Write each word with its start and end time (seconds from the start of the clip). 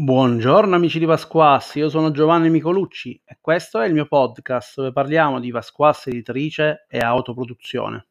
Buongiorno 0.00 0.76
amici 0.76 1.00
di 1.00 1.06
Vasquas, 1.06 1.74
io 1.74 1.88
sono 1.88 2.12
Giovanni 2.12 2.50
Micolucci 2.50 3.20
e 3.24 3.38
questo 3.40 3.80
è 3.80 3.86
il 3.88 3.94
mio 3.94 4.06
podcast 4.06 4.76
dove 4.76 4.92
parliamo 4.92 5.40
di 5.40 5.50
Vasquas 5.50 6.06
editrice 6.06 6.86
e 6.88 6.98
autoproduzione. 6.98 8.06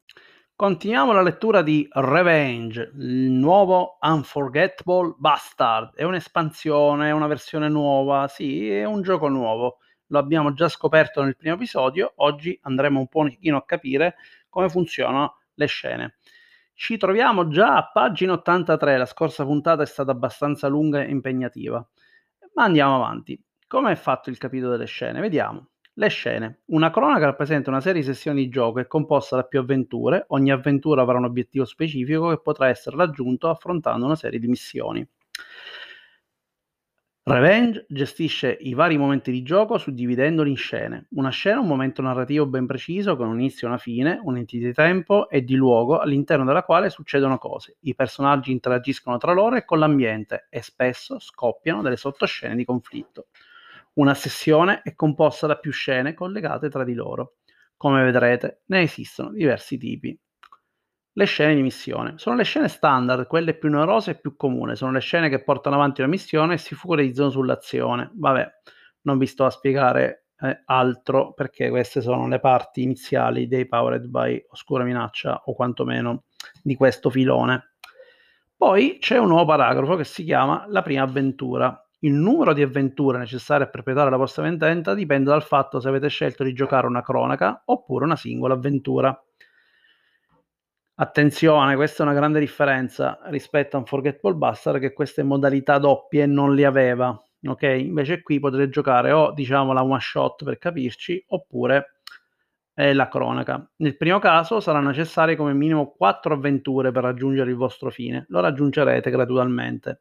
Continuiamo 0.54 1.12
la 1.12 1.22
lettura 1.22 1.62
di 1.62 1.88
Revenge, 1.90 2.92
il 2.94 3.30
nuovo 3.30 3.96
Unforgettable 4.02 5.14
Bastard. 5.16 5.94
È 5.94 6.04
un'espansione, 6.04 7.08
è 7.08 7.12
una 7.12 7.26
versione 7.26 7.70
nuova, 7.70 8.28
sì, 8.28 8.68
è 8.68 8.84
un 8.84 9.00
gioco 9.00 9.28
nuovo. 9.28 9.78
Lo 10.08 10.18
abbiamo 10.18 10.52
già 10.52 10.68
scoperto 10.68 11.22
nel 11.22 11.38
primo 11.38 11.54
episodio, 11.54 12.12
oggi 12.16 12.58
andremo 12.64 13.00
un 13.00 13.08
pochino 13.08 13.56
a 13.56 13.64
capire 13.64 14.16
come 14.50 14.68
funzionano 14.68 15.38
le 15.54 15.66
scene. 15.66 16.16
Ci 16.80 16.96
troviamo 16.96 17.48
già 17.48 17.74
a 17.76 17.90
pagina 17.90 18.34
83, 18.34 18.98
la 18.98 19.04
scorsa 19.04 19.44
puntata 19.44 19.82
è 19.82 19.86
stata 19.86 20.12
abbastanza 20.12 20.68
lunga 20.68 21.02
e 21.02 21.10
impegnativa, 21.10 21.84
ma 22.54 22.62
andiamo 22.62 22.94
avanti. 22.94 23.36
Come 23.66 23.90
è 23.90 23.96
fatto 23.96 24.30
il 24.30 24.38
capitolo 24.38 24.70
delle 24.70 24.86
scene? 24.86 25.20
Vediamo. 25.20 25.70
Le 25.94 26.08
scene. 26.08 26.60
Una 26.66 26.90
cronaca 26.90 27.24
rappresenta 27.24 27.70
una 27.70 27.80
serie 27.80 28.02
di 28.02 28.06
sessioni 28.06 28.44
di 28.44 28.48
gioco, 28.48 28.78
è 28.78 28.86
composta 28.86 29.34
da 29.34 29.42
più 29.42 29.58
avventure, 29.58 30.26
ogni 30.28 30.52
avventura 30.52 31.02
avrà 31.02 31.18
un 31.18 31.24
obiettivo 31.24 31.64
specifico 31.64 32.28
che 32.28 32.40
potrà 32.40 32.68
essere 32.68 32.94
raggiunto 32.96 33.48
affrontando 33.48 34.06
una 34.06 34.14
serie 34.14 34.38
di 34.38 34.46
missioni. 34.46 35.04
Revenge 37.30 37.84
gestisce 37.90 38.56
i 38.58 38.72
vari 38.72 38.96
momenti 38.96 39.30
di 39.30 39.42
gioco 39.42 39.76
suddividendoli 39.76 40.48
in 40.48 40.56
scene. 40.56 41.08
Una 41.10 41.28
scena 41.28 41.56
è 41.56 41.60
un 41.60 41.66
momento 41.66 42.00
narrativo 42.00 42.46
ben 42.46 42.64
preciso 42.64 43.16
con 43.16 43.28
un 43.28 43.38
inizio 43.38 43.66
e 43.66 43.70
una 43.70 43.78
fine, 43.78 44.18
un'entità 44.22 44.64
di 44.64 44.72
tempo 44.72 45.28
e 45.28 45.44
di 45.44 45.54
luogo 45.54 45.98
all'interno 45.98 46.46
della 46.46 46.62
quale 46.62 46.88
succedono 46.88 47.36
cose. 47.36 47.76
I 47.80 47.94
personaggi 47.94 48.50
interagiscono 48.50 49.18
tra 49.18 49.34
loro 49.34 49.56
e 49.56 49.66
con 49.66 49.78
l'ambiente 49.78 50.46
e 50.48 50.62
spesso 50.62 51.18
scoppiano 51.18 51.82
delle 51.82 51.98
sottoscene 51.98 52.56
di 52.56 52.64
conflitto. 52.64 53.26
Una 53.96 54.14
sessione 54.14 54.80
è 54.82 54.94
composta 54.94 55.46
da 55.46 55.58
più 55.58 55.70
scene 55.70 56.14
collegate 56.14 56.70
tra 56.70 56.82
di 56.82 56.94
loro. 56.94 57.34
Come 57.76 58.04
vedrete, 58.04 58.62
ne 58.68 58.80
esistono 58.80 59.32
diversi 59.32 59.76
tipi. 59.76 60.18
Le 61.18 61.24
scene 61.24 61.56
di 61.56 61.62
missione. 61.62 62.12
Sono 62.14 62.36
le 62.36 62.44
scene 62.44 62.68
standard, 62.68 63.26
quelle 63.26 63.54
più 63.54 63.68
numerose 63.68 64.12
e 64.12 64.14
più 64.14 64.36
comuni. 64.36 64.76
Sono 64.76 64.92
le 64.92 65.00
scene 65.00 65.28
che 65.28 65.42
portano 65.42 65.74
avanti 65.74 66.00
una 66.00 66.10
missione 66.10 66.54
e 66.54 66.58
si 66.58 66.76
focalizzano 66.76 67.28
sull'azione. 67.28 68.12
Vabbè, 68.14 68.48
non 69.00 69.18
vi 69.18 69.26
sto 69.26 69.44
a 69.44 69.50
spiegare 69.50 70.26
eh, 70.38 70.62
altro 70.66 71.32
perché 71.32 71.70
queste 71.70 72.02
sono 72.02 72.28
le 72.28 72.38
parti 72.38 72.82
iniziali 72.82 73.48
dei 73.48 73.66
Powered 73.66 74.06
by 74.06 74.46
Oscura 74.50 74.84
Minaccia 74.84 75.42
o 75.46 75.54
quantomeno 75.56 76.22
di 76.62 76.76
questo 76.76 77.10
filone. 77.10 77.72
Poi 78.56 78.98
c'è 79.00 79.18
un 79.18 79.26
nuovo 79.26 79.46
paragrafo 79.46 79.96
che 79.96 80.04
si 80.04 80.22
chiama 80.22 80.66
La 80.68 80.82
prima 80.82 81.02
avventura. 81.02 81.84
Il 81.98 82.12
numero 82.12 82.52
di 82.52 82.62
avventure 82.62 83.18
necessarie 83.18 83.66
a 83.66 83.68
perpetuare 83.68 84.08
la 84.08 84.16
vostra 84.16 84.44
vendetta 84.44 84.94
dipende 84.94 85.30
dal 85.30 85.42
fatto 85.42 85.80
se 85.80 85.88
avete 85.88 86.06
scelto 86.06 86.44
di 86.44 86.52
giocare 86.52 86.86
una 86.86 87.02
cronaca 87.02 87.62
oppure 87.64 88.04
una 88.04 88.14
singola 88.14 88.54
avventura. 88.54 89.20
Attenzione, 91.00 91.76
questa 91.76 92.02
è 92.02 92.06
una 92.06 92.14
grande 92.16 92.40
differenza 92.40 93.20
rispetto 93.26 93.76
a 93.76 93.78
un 93.78 93.86
Forgetful 93.86 94.34
Bastard 94.34 94.80
che 94.80 94.92
queste 94.92 95.22
modalità 95.22 95.78
doppie 95.78 96.26
non 96.26 96.56
le 96.56 96.64
aveva. 96.64 97.16
Ok? 97.46 97.62
Invece 97.62 98.20
qui 98.20 98.40
potete 98.40 98.68
giocare 98.68 99.12
o 99.12 99.32
diciamo 99.32 99.72
la 99.72 99.84
one 99.84 100.00
shot 100.00 100.42
per 100.42 100.58
capirci, 100.58 101.24
oppure 101.28 102.00
eh, 102.74 102.92
la 102.94 103.06
cronaca. 103.06 103.64
Nel 103.76 103.96
primo 103.96 104.18
caso 104.18 104.58
sarà 104.58 104.80
necessarie 104.80 105.36
come 105.36 105.52
minimo 105.54 105.94
4 105.96 106.34
avventure 106.34 106.90
per 106.90 107.04
raggiungere 107.04 107.48
il 107.48 107.56
vostro 107.56 107.90
fine. 107.90 108.26
Lo 108.30 108.40
raggiungerete 108.40 109.08
gradualmente. 109.08 110.00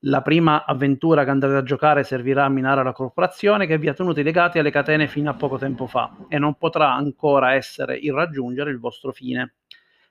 La 0.00 0.20
prima 0.20 0.66
avventura 0.66 1.24
che 1.24 1.30
andrete 1.30 1.56
a 1.56 1.62
giocare 1.62 2.04
servirà 2.04 2.44
a 2.44 2.50
minare 2.50 2.84
la 2.84 2.92
corporazione 2.92 3.66
che 3.66 3.78
vi 3.78 3.88
ha 3.88 3.94
tenuti 3.94 4.22
legati 4.22 4.58
alle 4.58 4.70
catene 4.70 5.06
fino 5.06 5.30
a 5.30 5.34
poco 5.34 5.56
tempo 5.56 5.86
fa 5.86 6.14
e 6.28 6.38
non 6.38 6.56
potrà 6.56 6.92
ancora 6.92 7.54
essere 7.54 7.96
il 7.96 8.12
raggiungere 8.12 8.70
il 8.70 8.78
vostro 8.78 9.10
fine 9.10 9.54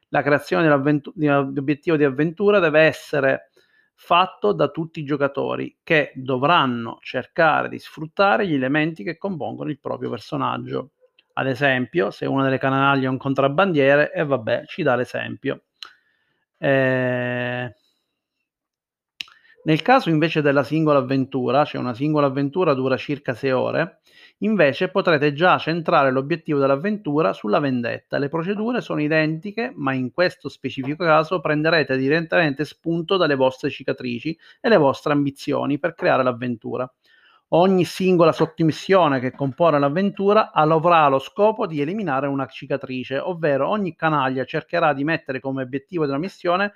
la 0.09 0.22
creazione 0.22 0.68
di 1.13 1.28
un 1.28 1.53
obiettivo 1.57 1.97
di 1.97 2.03
avventura 2.03 2.59
deve 2.59 2.81
essere 2.81 3.50
fatto 3.94 4.53
da 4.53 4.69
tutti 4.69 5.00
i 5.00 5.03
giocatori 5.03 5.79
che 5.84 6.12
dovranno 6.16 7.00
cercare 7.01 7.68
di 7.68 7.79
sfruttare 7.79 8.47
gli 8.47 8.53
elementi 8.53 9.03
che 9.03 9.17
compongono 9.17 9.69
il 9.69 9.79
proprio 9.79 10.09
personaggio. 10.09 10.91
Ad 11.34 11.47
esempio, 11.47 12.12
se 12.12 12.25
una 12.25 12.44
delle 12.44 12.59
canaglie 12.59 13.07
è 13.07 13.09
un 13.09 13.17
contrabbandiere, 13.17 14.12
e 14.12 14.23
vabbè, 14.23 14.66
ci 14.66 14.84
dà 14.84 14.96
l'esempio. 14.96 15.63
Eh... 16.57 17.75
Nel 19.63 19.81
caso 19.81 20.09
invece 20.09 20.41
della 20.41 20.63
singola 20.63 21.00
avventura, 21.00 21.66
cioè 21.66 21.81
una 21.81 21.94
singola 21.94 22.28
avventura 22.28 22.73
dura 22.73 22.96
circa 22.96 23.34
6 23.34 23.51
ore, 23.51 24.00
Invece 24.42 24.90
potrete 24.90 25.34
già 25.34 25.58
centrare 25.58 26.12
l'obiettivo 26.12 26.59
dell'avventura 26.59 27.34
sulla 27.34 27.59
vendetta. 27.59 28.20
Le 28.20 28.30
procedure 28.30 28.81
sono 28.81 29.02
identiche, 29.02 29.72
ma 29.75 29.94
in 29.94 30.12
questo 30.12 30.48
specifico 30.48 31.03
caso 31.03 31.40
prenderete 31.40 31.98
direttamente 31.98 32.64
spunto 32.64 33.18
dalle 33.18 33.34
vostre 33.34 33.72
cicatrici 33.72 34.38
e 34.62 34.70
le 34.70 34.78
vostre 34.78 35.14
ambizioni 35.14 35.80
per 35.80 35.96
creare 35.96 36.22
l'avventura. 36.22 36.88
Ogni 37.52 37.84
singola 37.86 38.31
sottomissione 38.31 39.20
che 39.20 39.31
compone 39.31 39.80
l'avventura 39.80 40.52
avrà 40.52 41.08
lo 41.08 41.18
scopo 41.18 41.66
di 41.66 41.81
eliminare 41.81 42.28
una 42.28 42.46
cicatrice, 42.46 43.18
ovvero 43.18 43.70
ogni 43.70 43.96
canaglia 43.96 44.44
cercherà 44.44 44.94
di 44.94 45.03
mettere 45.03 45.40
come 45.40 45.64
obiettivo 45.64 46.06
della 46.06 46.20
missione 46.20 46.74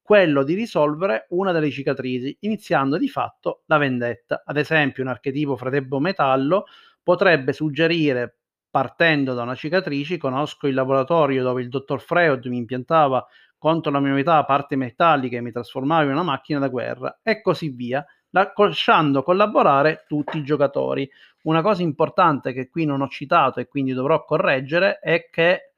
quello 0.00 0.42
di 0.42 0.54
risolvere 0.54 1.26
una 1.30 1.52
delle 1.52 1.70
cicatrici, 1.70 2.36
iniziando 2.40 2.98
di 2.98 3.08
fatto 3.08 3.62
la 3.66 3.78
vendetta. 3.78 4.42
Ad 4.44 4.56
esempio, 4.56 5.02
un 5.02 5.08
archetipo 5.08 5.56
fratebbo 5.56 6.00
metallo 6.00 6.64
potrebbe 7.02 7.52
suggerire, 7.52 8.38
partendo 8.70 9.34
da 9.34 9.42
una 9.42 9.54
cicatrice, 9.54 10.18
conosco 10.18 10.66
il 10.66 10.74
laboratorio 10.74 11.42
dove 11.42 11.62
il 11.62 11.68
dottor 11.68 12.00
Freud 12.00 12.46
mi 12.46 12.56
impiantava 12.56 13.26
contro 13.58 13.92
la 13.92 14.00
mia 14.00 14.12
metà 14.12 14.44
parte 14.44 14.76
metallica 14.76 15.36
e 15.36 15.40
mi 15.40 15.52
trasformava 15.52 16.04
in 16.04 16.10
una 16.10 16.22
macchina 16.22 16.58
da 16.58 16.68
guerra 16.68 17.20
e 17.22 17.40
così 17.40 17.68
via, 17.68 18.04
lasciando 18.30 19.22
collaborare 19.22 20.04
tutti 20.08 20.38
i 20.38 20.42
giocatori. 20.42 21.08
Una 21.42 21.62
cosa 21.62 21.82
importante 21.82 22.52
che 22.52 22.68
qui 22.68 22.84
non 22.84 23.02
ho 23.02 23.08
citato 23.08 23.60
e 23.60 23.68
quindi 23.68 23.92
dovrò 23.92 24.24
correggere 24.24 24.98
è 24.98 25.28
che 25.30 25.71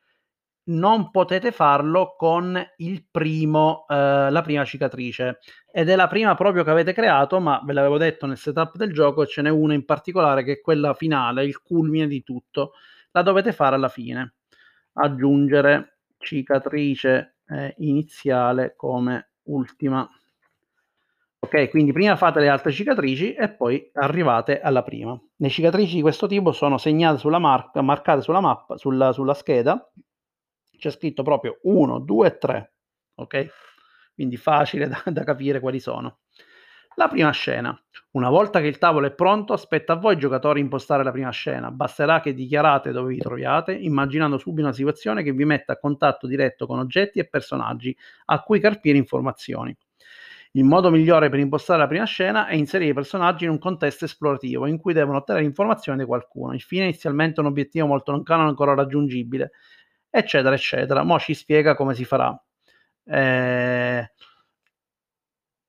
non 0.66 1.10
potete 1.10 1.52
farlo 1.52 2.14
con 2.16 2.62
primo, 3.10 3.84
eh, 3.88 4.30
la 4.30 4.42
prima 4.42 4.64
cicatrice 4.64 5.40
ed 5.70 5.90
è 5.90 5.96
la 5.96 6.06
prima 6.06 6.34
proprio 6.34 6.64
che 6.64 6.70
avete 6.70 6.92
creato, 6.92 7.40
ma 7.40 7.60
ve 7.64 7.72
l'avevo 7.72 7.98
detto 7.98 8.26
nel 8.26 8.36
setup 8.36 8.76
del 8.76 8.92
gioco, 8.92 9.26
ce 9.26 9.42
n'è 9.42 9.50
una 9.50 9.74
in 9.74 9.84
particolare 9.84 10.44
che 10.44 10.52
è 10.52 10.60
quella 10.60 10.94
finale, 10.94 11.44
il 11.44 11.60
culmine 11.60 12.06
di 12.06 12.22
tutto. 12.22 12.72
La 13.10 13.22
dovete 13.22 13.52
fare 13.52 13.74
alla 13.74 13.88
fine. 13.88 14.34
Aggiungere 14.94 15.98
cicatrice 16.18 17.36
eh, 17.48 17.74
iniziale 17.78 18.74
come 18.76 19.32
ultima. 19.44 20.08
Ok, 21.40 21.68
quindi 21.68 21.92
prima 21.92 22.16
fate 22.16 22.40
le 22.40 22.48
altre 22.48 22.72
cicatrici 22.72 23.34
e 23.34 23.50
poi 23.50 23.90
arrivate 23.92 24.60
alla 24.60 24.82
prima. 24.82 25.20
Le 25.36 25.48
cicatrici 25.50 25.96
di 25.96 26.00
questo 26.00 26.26
tipo 26.26 26.52
sono 26.52 26.78
segnate 26.78 27.18
sulla 27.18 27.38
marca, 27.38 27.82
marcate 27.82 28.22
sulla 28.22 28.40
mappa, 28.40 28.78
sulla, 28.78 29.12
sulla 29.12 29.34
scheda 29.34 29.90
c'è 30.78 30.90
scritto 30.90 31.22
proprio 31.22 31.58
1, 31.62 32.00
2, 32.00 32.38
3, 32.38 32.72
ok? 33.14 33.46
Quindi 34.14 34.36
facile 34.36 34.88
da, 34.88 35.02
da 35.06 35.24
capire 35.24 35.60
quali 35.60 35.80
sono. 35.80 36.18
La 36.96 37.08
prima 37.08 37.30
scena. 37.32 37.76
Una 38.12 38.30
volta 38.30 38.60
che 38.60 38.68
il 38.68 38.78
tavolo 38.78 39.06
è 39.08 39.12
pronto, 39.12 39.52
aspetta 39.52 39.94
a 39.94 39.96
voi 39.96 40.16
giocatori 40.16 40.60
impostare 40.60 41.02
la 41.02 41.10
prima 41.10 41.30
scena. 41.30 41.72
Basterà 41.72 42.20
che 42.20 42.32
dichiarate 42.34 42.92
dove 42.92 43.14
vi 43.14 43.18
troviate, 43.18 43.72
immaginando 43.72 44.38
subito 44.38 44.62
una 44.68 44.72
situazione 44.72 45.24
che 45.24 45.32
vi 45.32 45.44
metta 45.44 45.72
a 45.72 45.78
contatto 45.78 46.28
diretto 46.28 46.66
con 46.66 46.78
oggetti 46.78 47.18
e 47.18 47.26
personaggi 47.26 47.96
a 48.26 48.40
cui 48.42 48.60
carpire 48.60 48.96
informazioni. 48.96 49.76
Il 50.52 50.62
modo 50.62 50.88
migliore 50.88 51.30
per 51.30 51.40
impostare 51.40 51.80
la 51.80 51.88
prima 51.88 52.04
scena 52.04 52.46
è 52.46 52.54
inserire 52.54 52.92
i 52.92 52.94
personaggi 52.94 53.42
in 53.42 53.50
un 53.50 53.58
contesto 53.58 54.04
esplorativo 54.04 54.66
in 54.66 54.78
cui 54.78 54.92
devono 54.92 55.18
ottenere 55.18 55.44
informazioni 55.44 55.98
da 55.98 56.06
qualcuno. 56.06 56.54
Il 56.54 56.60
fine 56.60 56.82
è 56.82 56.86
inizialmente 56.86 57.40
un 57.40 57.46
obiettivo 57.46 57.86
molto 57.86 58.12
lontano 58.12 58.46
ancora 58.46 58.72
raggiungibile 58.72 59.50
eccetera, 60.16 60.54
eccetera. 60.54 61.02
Mo 61.02 61.18
ci 61.18 61.34
spiega 61.34 61.74
come 61.74 61.94
si 61.94 62.04
farà. 62.04 62.40
Eh, 63.04 64.08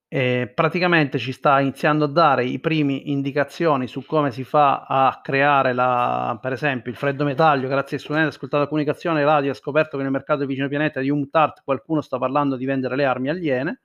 eh, 0.08 0.52
praticamente 0.54 1.18
ci 1.18 1.32
sta 1.32 1.60
iniziando 1.60 2.06
a 2.06 2.08
dare 2.08 2.46
i 2.46 2.60
primi 2.60 3.12
indicazioni 3.12 3.88
su 3.88 4.06
come 4.06 4.32
si 4.32 4.44
fa 4.44 4.86
a 4.88 5.20
creare 5.22 5.74
la, 5.74 6.38
per 6.40 6.54
esempio 6.54 6.92
il 6.92 6.98
freddo 6.98 7.26
metallo 7.26 7.68
grazie 7.68 7.98
ai 7.98 8.04
studenti 8.04 8.28
ascoltato 8.28 8.64
la 8.64 8.70
comunicazione 8.70 9.26
radio 9.26 9.52
ha 9.52 9.56
scoperto 9.56 9.98
che 9.98 10.04
nel 10.04 10.12
mercato 10.12 10.40
del 10.40 10.48
vicino 10.48 10.70
pianeta 10.70 11.00
di 11.02 11.10
Umtart 11.10 11.64
qualcuno 11.64 12.02
sta 12.02 12.18
parlando 12.20 12.56
di 12.56 12.66
vendere 12.66 12.96
le 12.96 13.04
armi 13.04 13.30
aliene 13.30 13.82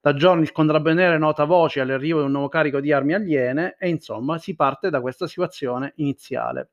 da 0.00 0.14
giorni 0.14 0.42
il 0.42 0.52
contrabbandere 0.52 1.18
nota 1.18 1.44
voci 1.44 1.80
all'arrivo 1.80 2.20
di 2.20 2.26
un 2.26 2.32
nuovo 2.32 2.48
carico 2.48 2.78
di 2.78 2.92
armi 2.92 3.14
aliene 3.14 3.76
e 3.78 3.88
insomma 3.88 4.38
si 4.38 4.54
parte 4.54 4.90
da 4.90 5.00
questa 5.00 5.26
situazione 5.26 5.94
iniziale 5.96 6.68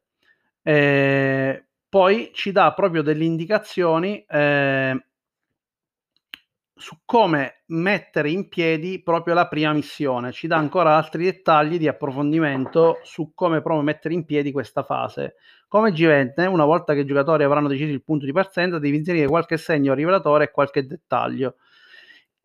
eh, 0.61 1.64
poi 1.95 2.31
ci 2.33 2.51
dà 2.51 2.73
proprio 2.73 3.01
delle 3.01 3.23
indicazioni 3.23 4.21
eh, 4.27 5.05
su 6.75 6.97
come 7.05 7.63
mettere 7.67 8.29
in 8.31 8.49
piedi 8.49 9.01
proprio 9.01 9.33
la 9.33 9.47
prima 9.47 9.71
missione. 9.71 10.33
Ci 10.33 10.47
dà 10.47 10.57
ancora 10.57 10.97
altri 10.97 11.23
dettagli 11.23 11.77
di 11.77 11.87
approfondimento 11.87 12.99
su 13.03 13.31
come 13.33 13.61
proprio 13.61 13.81
mettere 13.81 14.13
in 14.13 14.25
piedi 14.25 14.51
questa 14.51 14.83
fase. 14.83 15.35
Come 15.69 15.91
G20, 15.91 16.45
una 16.47 16.65
volta 16.65 16.93
che 16.93 16.99
i 16.99 17.05
giocatori 17.05 17.45
avranno 17.45 17.69
deciso 17.69 17.93
il 17.93 18.03
punto 18.03 18.25
di 18.25 18.33
partenza, 18.33 18.77
devi 18.77 18.97
inserire 18.97 19.27
qualche 19.27 19.55
segno 19.55 19.93
rivelatore 19.93 20.43
e 20.43 20.51
qualche 20.51 20.85
dettaglio 20.85 21.55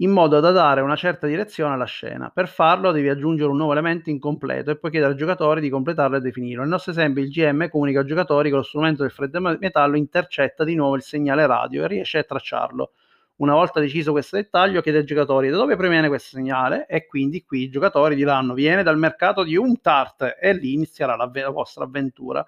in 0.02 0.10
modo 0.10 0.40
da 0.40 0.50
dare 0.50 0.80
una 0.80 0.96
certa 0.96 1.26
direzione 1.26 1.74
alla 1.74 1.84
scena. 1.84 2.30
Per 2.30 2.48
farlo 2.48 2.90
devi 2.90 3.08
aggiungere 3.08 3.50
un 3.50 3.56
nuovo 3.56 3.72
elemento 3.72 4.08
incompleto 4.08 4.70
e 4.70 4.76
poi 4.76 4.90
chiedere 4.90 5.12
al 5.12 5.18
giocatore 5.18 5.60
di 5.60 5.68
completarlo 5.68 6.16
e 6.16 6.20
definirlo. 6.20 6.60
Nel 6.62 6.70
nostro 6.70 6.92
esempio 6.92 7.22
il 7.22 7.28
GM 7.28 7.68
comunica 7.68 8.00
ai 8.00 8.06
giocatori 8.06 8.48
che 8.48 8.56
lo 8.56 8.62
strumento 8.62 9.02
del 9.02 9.10
freddo 9.10 9.40
metallo 9.40 9.96
intercetta 9.96 10.64
di 10.64 10.74
nuovo 10.74 10.96
il 10.96 11.02
segnale 11.02 11.46
radio 11.46 11.84
e 11.84 11.88
riesce 11.88 12.18
a 12.18 12.22
tracciarlo. 12.24 12.92
Una 13.36 13.54
volta 13.54 13.80
deciso 13.80 14.12
questo 14.12 14.36
dettaglio, 14.36 14.82
chiede 14.82 14.98
ai 14.98 15.04
giocatori 15.04 15.48
da 15.48 15.56
dove 15.56 15.76
proviene 15.76 16.08
questo 16.08 16.36
segnale 16.36 16.86
e 16.86 17.06
quindi 17.06 17.42
qui 17.42 17.62
i 17.62 17.70
giocatori 17.70 18.14
diranno 18.14 18.52
viene 18.54 18.82
dal 18.82 18.98
mercato 18.98 19.42
di 19.44 19.56
Umtart 19.56 20.36
e 20.40 20.52
lì 20.54 20.74
inizierà 20.74 21.16
la, 21.16 21.30
la 21.32 21.50
vostra 21.50 21.84
avventura. 21.84 22.44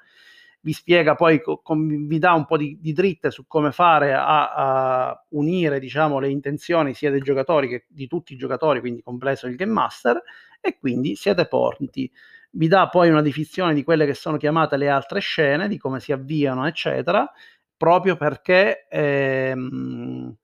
Vi 0.64 0.72
spiega 0.72 1.14
poi, 1.14 1.40
com, 1.42 2.06
vi 2.06 2.18
dà 2.18 2.32
un 2.34 2.46
po' 2.46 2.56
di, 2.56 2.78
di, 2.80 2.92
dritte 2.92 3.30
su 3.30 3.46
come 3.46 3.72
fare 3.72 4.14
a, 4.14 4.54
a, 4.54 5.26
unire 5.30 5.80
diciamo, 5.80 6.20
le 6.20 6.30
intenzioni 6.30 6.94
sia 6.94 7.10
dei 7.10 7.20
giocatori 7.20 7.68
che 7.68 7.84
di 7.88 8.06
tutti 8.06 8.32
i 8.32 8.36
giocatori, 8.36 8.80
quindi 8.80 9.02
compreso 9.02 9.48
il 9.48 9.56
Game 9.56 9.72
Master, 9.72 10.22
e 10.60 10.78
quindi 10.78 11.16
siete 11.16 11.46
pronti 11.46 12.10
vi 12.54 12.68
dà 12.68 12.88
poi 12.88 13.08
una 13.08 13.22
definizione 13.22 13.74
di 13.74 13.82
quelle 13.84 14.06
che 14.06 14.14
sono 14.14 14.36
chiamate 14.36 14.76
le 14.76 14.88
altre 14.88 15.20
scene, 15.20 15.68
di 15.68 15.78
come 15.78 16.00
si 16.00 16.12
avviano, 16.12 16.66
eccetera, 16.66 17.30
proprio 17.76 18.16
perché 18.16 18.86
ehm, 18.88 20.34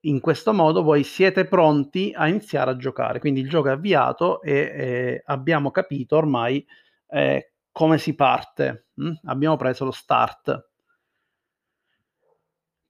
in 0.00 0.20
questo 0.20 0.52
modo 0.52 0.82
voi 0.82 1.02
siete 1.04 1.46
pronti 1.46 2.12
a 2.14 2.28
iniziare 2.28 2.70
a 2.70 2.76
giocare. 2.76 3.18
Quindi 3.18 3.40
il 3.40 3.48
gioco 3.48 3.68
è 3.68 3.72
avviato 3.72 4.42
e 4.42 4.52
eh, 4.52 5.22
abbiamo 5.26 5.70
capito 5.70 6.16
ormai 6.16 6.64
eh, 7.08 7.52
come 7.72 7.98
si 7.98 8.14
parte. 8.14 8.86
Mm? 9.00 9.12
Abbiamo 9.24 9.56
preso 9.56 9.84
lo 9.84 9.90
start. 9.90 10.66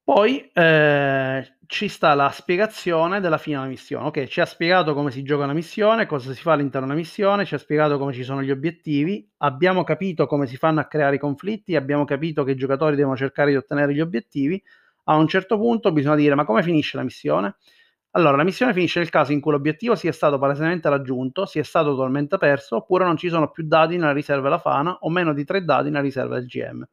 Poi 0.09 0.51
eh, 0.55 1.57
ci 1.67 1.87
sta 1.89 2.15
la 2.15 2.31
spiegazione 2.31 3.21
della 3.21 3.37
fine 3.37 3.57
della 3.57 3.69
missione. 3.69 4.07
Ok, 4.07 4.25
ci 4.25 4.41
ha 4.41 4.47
spiegato 4.47 4.95
come 4.95 5.11
si 5.11 5.23
gioca 5.23 5.45
una 5.45 5.53
missione, 5.53 6.07
cosa 6.07 6.33
si 6.33 6.41
fa 6.41 6.53
all'interno 6.53 6.87
della 6.87 6.99
missione, 6.99 7.45
ci 7.45 7.55
ha 7.55 7.59
spiegato 7.59 7.99
come 7.99 8.15
ci 8.15 8.25
sono 8.25 8.43
gli 8.43 8.51
obiettivi, 8.51 9.29
abbiamo 9.39 9.85
capito 9.85 10.27
come 10.27 10.47
si 10.47 10.57
fanno 10.57 10.81
a 10.81 10.87
creare 10.87 11.17
i 11.17 11.19
conflitti, 11.19 11.77
abbiamo 11.77 12.07
capito 12.07 12.43
che 12.43 12.53
i 12.53 12.57
giocatori 12.57 12.97
devono 12.97 13.17
cercare 13.17 13.51
di 13.51 13.57
ottenere 13.57 13.93
gli 13.93 14.01
obiettivi, 14.01 14.63
a 15.05 15.17
un 15.17 15.29
certo 15.29 15.59
punto 15.59 15.93
bisogna 15.93 16.17
dire 16.17 16.35
ma 16.35 16.47
come 16.47 16.63
finisce 16.63 16.97
la 16.97 17.03
missione? 17.03 17.57
Allora, 18.12 18.37
la 18.38 18.44
missione 18.44 18.72
finisce 18.72 18.99
nel 19.00 19.10
caso 19.10 19.32
in 19.32 19.40
cui 19.40 19.52
l'obiettivo 19.52 19.94
sia 19.94 20.12
stato 20.12 20.38
palesemente 20.38 20.88
raggiunto, 20.88 21.44
sia 21.46 21.62
stato 21.62 21.90
totalmente 21.94 22.37
perso, 22.38 22.76
oppure 22.76 23.05
non 23.05 23.16
ci 23.16 23.28
sono 23.28 23.50
più 23.50 23.66
dati 23.66 23.96
nella 23.96 24.12
riserva 24.12 24.43
della 24.44 24.58
Fana 24.58 24.96
o 25.00 25.10
meno 25.10 25.32
di 25.34 25.44
tre 25.44 25.62
dati 25.64 25.84
nella 25.90 26.00
riserva 26.00 26.34
del 26.38 26.46
GM. 26.46 26.87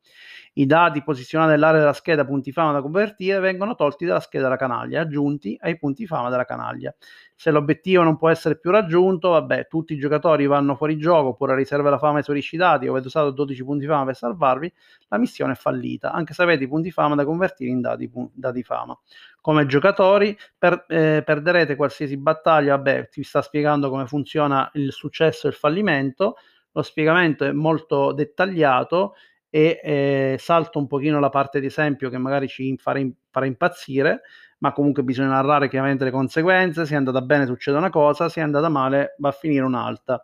I 0.57 0.66
dati 0.66 1.04
posizionati 1.04 1.52
nell'area 1.52 1.80
della 1.80 1.92
scheda 1.92 2.24
punti 2.24 2.54
fama 2.54 2.72
da 2.72 2.81
convertire 2.81 3.40
vengono 3.40 3.75
tolti 3.75 4.06
dalla 4.06 4.22
scheda 4.22 4.46
della 4.46 4.56
canaglia 4.56 5.00
e 5.00 5.02
aggiunti 5.02 5.57
ai 5.60 5.78
punti 5.78 6.07
fama 6.07 6.30
della 6.30 6.46
canaglia. 6.46 6.96
Se 7.36 7.52
l'obiettivo 7.52 8.04
non 8.04 8.16
può 8.16 8.30
essere 8.30 8.57
più 8.57 8.72
raggiunto, 8.72 9.31
vabbè, 9.31 9.68
tutti 9.68 9.92
i 9.92 9.98
giocatori 9.98 10.46
vanno 10.46 10.75
fuori 10.75 10.98
gioco 10.98 11.30
oppure 11.30 11.56
riserva 11.56 11.84
della 11.84 11.98
fama 11.98 12.19
esaurisci 12.19 12.56
i 12.56 12.57
dati 12.57 12.88
o 12.88 12.92
avete 12.92 13.07
usato 13.07 13.31
12 13.31 13.63
punti 13.66 13.86
fama 13.86 14.06
per 14.06 14.16
salvarvi, 14.16 14.74
la 15.10 15.18
missione 15.18 15.52
è 15.52 15.56
fallita, 15.56 16.13
anche 16.13 16.34
se 16.34 16.42
avete 16.44 16.63
i 16.63 16.68
punti 16.69 16.90
fama 16.90 17.16
da 17.16 17.25
convertire 17.25 17.69
in 17.72 17.81
dati, 17.81 18.10
dati 18.31 18.63
fama. 18.63 18.98
Come 19.42 19.66
giocatori 19.66 20.38
per, 20.58 20.86
eh, 20.88 21.22
perderete 21.25 21.75
qualsiasi 21.75 22.16
battaglia, 22.16 22.78
vabbè, 22.78 23.10
ti 23.10 23.24
sta 23.24 23.42
spiegando 23.42 23.90
come 23.90 24.08
funziona 24.08 24.69
il 24.75 24.94
successo 24.94 25.48
e 25.48 25.50
il 25.50 25.56
fallimento, 25.56 26.38
lo 26.72 26.81
spiegamento 26.81 27.44
è 27.44 27.51
molto 27.51 28.13
dettagliato 28.13 29.16
e 29.50 29.80
eh, 29.83 30.36
salto 30.39 30.80
un 30.80 30.88
pochino 30.88 31.19
la 31.19 31.30
parte 31.30 31.59
di 31.59 31.68
esempio 31.68 32.09
che 32.09 32.18
magari 32.18 32.47
ci 32.47 32.75
farà, 32.77 33.00
farà 33.30 33.45
impazzire, 33.45 34.21
ma 34.59 34.71
comunque 34.74 35.03
bisogna 35.03 35.30
narrare 35.30 35.69
chiaramente 35.69 36.03
le 36.03 36.12
conseguenze, 36.12 36.86
se 36.86 36.94
è 36.94 36.97
andata 36.97 37.21
bene 37.21 37.45
succede 37.45 37.77
una 37.77 37.89
cosa, 37.89 38.30
se 38.30 38.39
è 38.42 38.44
andata 38.44 38.69
male 38.69 39.15
va 39.19 39.30
a 39.30 39.31
finire 39.31 39.63
un'altra. 39.63 40.24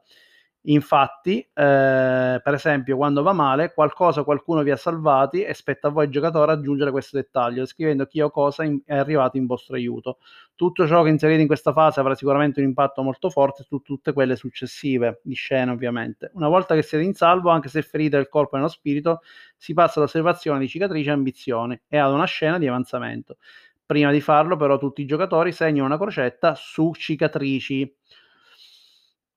Infatti, 0.66 1.40
eh, 1.40 2.40
per 2.44 2.54
esempio, 2.54 2.96
quando 2.96 3.24
va 3.24 3.34
male, 3.34 3.74
qualcosa 3.74 4.24
qualcuno 4.24 4.62
vi 4.62 4.70
ha 4.70 4.76
salvati 4.76 5.42
e 5.42 5.56
spetta 5.56 5.88
a 5.88 5.92
voi 5.92 6.08
giocatore 6.08 6.52
aggiungere 6.52 6.92
questo 6.92 7.18
dettaglio, 7.18 7.66
scrivendo 7.66 8.06
chi 8.06 8.22
o 8.22 8.30
cosa 8.30 8.64
in, 8.64 8.80
è 8.86 8.96
arrivato 8.96 9.38
in 9.38 9.48
vostro 9.48 9.76
aiuto. 9.76 10.20
Tutto 10.56 10.86
ciò 10.86 11.02
che 11.02 11.10
inserite 11.10 11.42
in 11.42 11.48
questa 11.48 11.74
fase 11.74 12.00
avrà 12.00 12.14
sicuramente 12.14 12.60
un 12.60 12.68
impatto 12.68 13.02
molto 13.02 13.32
forte 13.32 13.64
su 13.64 13.80
tutte 13.80 14.14
quelle 14.14 14.36
successive, 14.36 15.22
di 15.24 15.34
scena 15.34 15.72
ovviamente. 15.72 16.30
Una 16.36 16.48
volta 16.48 16.76
che 16.76 16.84
siete 16.84 17.04
in 17.04 17.16
salvo, 17.16 17.50
anche 17.50 17.68
se 17.68 17.82
ferite 17.82 18.18
il 18.18 18.30
corpo 18.30 18.56
e 18.58 18.60
lo 18.60 18.68
spirito, 18.68 19.22
si 19.58 19.74
passa 19.74 20.00
all'osservazione 20.00 20.60
di 20.60 20.68
cicatrici 20.68 21.10
e 21.10 21.12
ambizioni 21.12 21.82
e 21.88 21.98
ad 21.98 22.14
una 22.14 22.26
scena 22.26 22.60
di 22.60 22.68
avanzamento. 22.68 23.38
Prima 23.84 24.12
di 24.12 24.22
farlo, 24.22 24.56
però, 24.58 24.78
tutti 24.78 25.02
i 25.02 25.06
giocatori 25.06 25.52
segnano 25.52 25.88
una 25.88 25.98
crocetta 25.98 26.54
su 26.56 26.94
cicatrici 26.94 27.94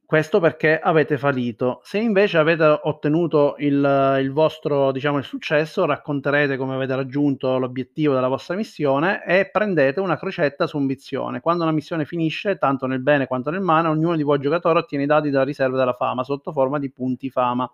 questo 0.06 0.38
perché 0.38 0.78
avete 0.78 1.16
fallito. 1.16 1.80
Se 1.82 1.98
invece 1.98 2.38
avete 2.38 2.62
ottenuto 2.82 3.54
il, 3.58 4.18
il 4.20 4.32
vostro 4.32 4.92
diciamo, 4.92 5.18
il 5.18 5.24
successo, 5.24 5.86
racconterete 5.86 6.56
come 6.56 6.74
avete 6.74 6.94
raggiunto 6.94 7.58
l'obiettivo 7.58 8.14
della 8.14 8.28
vostra 8.28 8.54
missione 8.54 9.24
e 9.24 9.48
prendete 9.50 10.00
una 10.00 10.18
crocetta 10.18 10.66
su 10.66 10.76
ambizione. 10.76 11.40
Quando 11.40 11.64
una 11.64 11.72
missione 11.72 12.04
finisce, 12.04 12.58
tanto 12.58 12.86
nel 12.86 13.00
bene 13.00 13.26
quanto 13.26 13.50
nel 13.50 13.60
male, 13.60 13.88
ognuno 13.88 14.16
di 14.16 14.22
voi 14.22 14.38
giocatori 14.38 14.78
ottiene 14.78 15.04
i 15.04 15.08
dati 15.08 15.30
della 15.30 15.44
riserva 15.44 15.78
della 15.78 15.94
fama 15.94 16.22
sotto 16.22 16.52
forma 16.52 16.78
di 16.78 16.90
punti 16.90 17.30
fama 17.30 17.70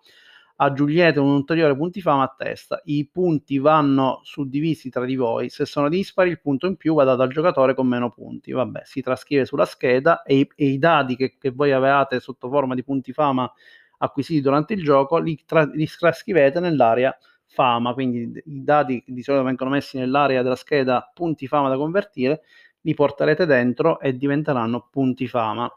a 0.62 0.72
Giulietta 0.74 1.22
un 1.22 1.30
ulteriore 1.30 1.74
punti 1.74 2.02
fama 2.02 2.24
a 2.24 2.34
testa. 2.36 2.82
I 2.84 3.08
punti 3.10 3.58
vanno 3.58 4.20
suddivisi 4.22 4.90
tra 4.90 5.06
di 5.06 5.16
voi. 5.16 5.48
Se 5.48 5.64
sono 5.64 5.88
dispari, 5.88 6.28
il 6.28 6.40
punto 6.40 6.66
in 6.66 6.76
più 6.76 6.94
va 6.94 7.04
dato 7.04 7.22
al 7.22 7.30
giocatore 7.30 7.74
con 7.74 7.86
meno 7.86 8.10
punti. 8.10 8.52
Vabbè, 8.52 8.82
si 8.84 9.00
trascrive 9.00 9.46
sulla 9.46 9.64
scheda 9.64 10.22
e 10.22 10.36
i, 10.36 10.48
e 10.54 10.66
i 10.66 10.78
dati 10.78 11.16
che, 11.16 11.36
che, 11.38 11.50
voi 11.50 11.72
avevate 11.72 12.20
sotto 12.20 12.50
forma 12.50 12.74
di 12.74 12.84
punti 12.84 13.14
fama 13.14 13.50
acquisiti 13.98 14.42
durante 14.42 14.74
il 14.74 14.82
gioco 14.82 15.18
li, 15.18 15.42
tra, 15.46 15.64
li 15.64 15.86
trascrivete 15.86 16.60
nell'area 16.60 17.16
fama. 17.46 17.94
Quindi 17.94 18.30
i 18.44 18.62
dati 18.62 19.02
di 19.06 19.22
solito 19.22 19.44
vengono 19.44 19.70
messi 19.70 19.96
nell'area 19.96 20.42
della 20.42 20.56
scheda 20.56 21.10
punti 21.14 21.46
fama 21.46 21.70
da 21.70 21.76
convertire, 21.76 22.42
li 22.82 22.92
porterete 22.92 23.46
dentro 23.46 23.98
e 23.98 24.14
diventeranno 24.14 24.88
punti 24.90 25.26
fama. 25.26 25.70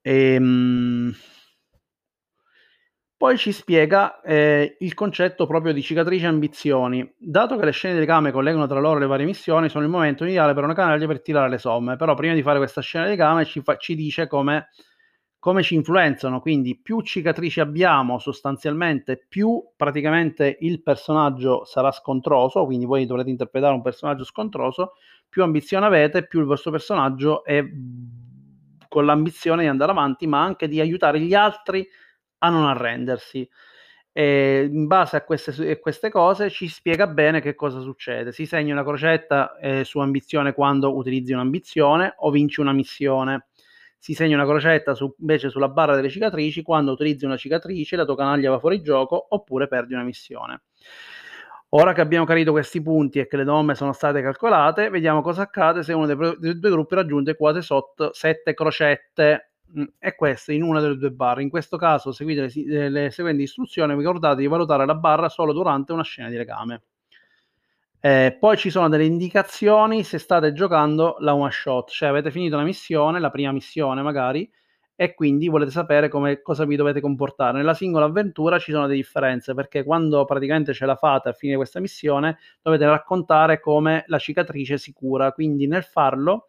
Ehm 0.00 0.81
poi 3.22 3.38
ci 3.38 3.52
spiega 3.52 4.20
eh, 4.20 4.78
il 4.80 4.94
concetto 4.94 5.46
proprio 5.46 5.72
di 5.72 5.80
cicatrici 5.80 6.24
e 6.24 6.26
ambizioni. 6.26 7.14
Dato 7.16 7.56
che 7.56 7.64
le 7.64 7.70
scene 7.70 7.94
di 7.94 8.00
legame 8.00 8.32
collegano 8.32 8.66
tra 8.66 8.80
loro 8.80 8.98
le 8.98 9.06
varie 9.06 9.24
missioni, 9.24 9.68
sono 9.68 9.84
il 9.84 9.90
momento 9.90 10.24
ideale 10.24 10.54
per 10.54 10.64
una 10.64 10.74
canaglia 10.74 11.06
per 11.06 11.22
tirare 11.22 11.48
le 11.48 11.58
somme. 11.58 11.94
Però 11.94 12.16
prima 12.16 12.34
di 12.34 12.42
fare 12.42 12.58
questa 12.58 12.80
scena 12.80 13.04
di 13.04 13.10
legame 13.10 13.44
ci, 13.44 13.60
fa, 13.60 13.76
ci 13.76 13.94
dice 13.94 14.26
come, 14.26 14.70
come 15.38 15.62
ci 15.62 15.76
influenzano. 15.76 16.40
Quindi 16.40 16.76
più 16.76 17.00
cicatrici 17.00 17.60
abbiamo 17.60 18.18
sostanzialmente, 18.18 19.24
più 19.28 19.68
praticamente 19.76 20.56
il 20.58 20.82
personaggio 20.82 21.64
sarà 21.64 21.92
scontroso, 21.92 22.64
quindi 22.64 22.86
voi 22.86 23.06
dovrete 23.06 23.30
interpretare 23.30 23.72
un 23.72 23.82
personaggio 23.82 24.24
scontroso, 24.24 24.94
più 25.28 25.44
ambizione 25.44 25.86
avete, 25.86 26.26
più 26.26 26.40
il 26.40 26.46
vostro 26.46 26.72
personaggio 26.72 27.44
è 27.44 27.64
con 28.88 29.04
l'ambizione 29.04 29.62
di 29.62 29.68
andare 29.68 29.92
avanti, 29.92 30.26
ma 30.26 30.42
anche 30.42 30.66
di 30.66 30.80
aiutare 30.80 31.20
gli 31.20 31.34
altri 31.34 31.80
a 31.82 31.86
non 32.48 32.66
arrendersi. 32.66 33.48
E 34.14 34.68
in 34.70 34.86
base 34.86 35.16
a 35.16 35.24
queste, 35.24 35.70
a 35.70 35.78
queste, 35.78 36.10
cose 36.10 36.50
ci 36.50 36.68
spiega 36.68 37.06
bene 37.06 37.40
che 37.40 37.54
cosa 37.54 37.80
succede. 37.80 38.30
Si 38.32 38.44
segna 38.44 38.74
una 38.74 38.84
crocetta 38.84 39.56
eh, 39.56 39.84
su 39.84 40.00
ambizione 40.00 40.52
quando 40.52 40.94
utilizzi 40.94 41.32
un'ambizione 41.32 42.14
o 42.18 42.30
vinci 42.30 42.60
una 42.60 42.72
missione. 42.72 43.46
Si 43.98 44.14
segna 44.14 44.34
una 44.36 44.44
crocetta 44.44 44.94
su, 44.94 45.14
invece 45.18 45.48
sulla 45.48 45.68
barra 45.68 45.94
delle 45.94 46.10
cicatrici 46.10 46.62
quando 46.62 46.92
utilizzi 46.92 47.24
una 47.24 47.36
cicatrice, 47.36 47.96
la 47.96 48.04
tua 48.04 48.16
canaglia 48.16 48.50
va 48.50 48.58
fuori 48.58 48.82
gioco 48.82 49.28
oppure 49.30 49.68
perdi 49.68 49.94
una 49.94 50.02
missione. 50.02 50.62
Ora 51.74 51.94
che 51.94 52.02
abbiamo 52.02 52.26
chiarito 52.26 52.50
questi 52.50 52.82
punti 52.82 53.18
e 53.18 53.26
che 53.26 53.38
le 53.38 53.44
domme 53.44 53.74
sono 53.74 53.94
state 53.94 54.20
calcolate, 54.20 54.90
vediamo 54.90 55.22
cosa 55.22 55.42
accade 55.42 55.82
se 55.82 55.94
uno 55.94 56.04
dei, 56.04 56.36
dei 56.38 56.58
due 56.58 56.70
gruppi 56.70 56.96
raggiunge 56.96 57.34
quasi 57.34 57.62
sotto 57.62 58.12
7 58.12 58.52
crocette 58.52 59.51
è 59.98 60.14
questa 60.14 60.52
in 60.52 60.62
una 60.62 60.80
delle 60.80 60.96
due 60.96 61.10
barre. 61.10 61.42
In 61.42 61.50
questo 61.50 61.76
caso 61.76 62.12
seguite 62.12 62.50
le, 62.66 62.88
le 62.88 63.10
seguenti 63.10 63.42
istruzioni, 63.42 63.94
ricordate 63.94 64.40
di 64.40 64.46
valutare 64.46 64.86
la 64.86 64.94
barra 64.94 65.28
solo 65.28 65.52
durante 65.52 65.92
una 65.92 66.02
scena 66.02 66.28
di 66.28 66.36
legame. 66.36 66.82
Eh, 68.04 68.36
poi 68.38 68.56
ci 68.56 68.68
sono 68.68 68.88
delle 68.88 69.04
indicazioni 69.04 70.02
se 70.02 70.18
state 70.18 70.52
giocando 70.52 71.16
la 71.20 71.34
one 71.34 71.52
shot, 71.52 71.90
cioè 71.90 72.08
avete 72.08 72.32
finito 72.32 72.56
la 72.56 72.64
missione, 72.64 73.20
la 73.20 73.30
prima 73.30 73.52
missione 73.52 74.02
magari, 74.02 74.50
e 74.96 75.14
quindi 75.14 75.48
volete 75.48 75.70
sapere 75.70 76.08
come, 76.08 76.42
cosa 76.42 76.64
vi 76.64 76.76
dovete 76.76 77.00
comportare. 77.00 77.58
Nella 77.58 77.74
singola 77.74 78.06
avventura 78.06 78.58
ci 78.58 78.72
sono 78.72 78.86
delle 78.86 78.96
differenze 78.96 79.54
perché 79.54 79.84
quando 79.84 80.24
praticamente 80.24 80.72
ce 80.74 80.84
la 80.84 80.96
fate 80.96 81.28
a 81.28 81.32
finire 81.32 81.58
questa 81.58 81.80
missione 81.80 82.38
dovete 82.60 82.86
raccontare 82.86 83.60
come 83.60 84.04
la 84.08 84.18
cicatrice 84.18 84.78
si 84.78 84.92
cura, 84.92 85.32
quindi 85.32 85.66
nel 85.66 85.84
farlo 85.84 86.48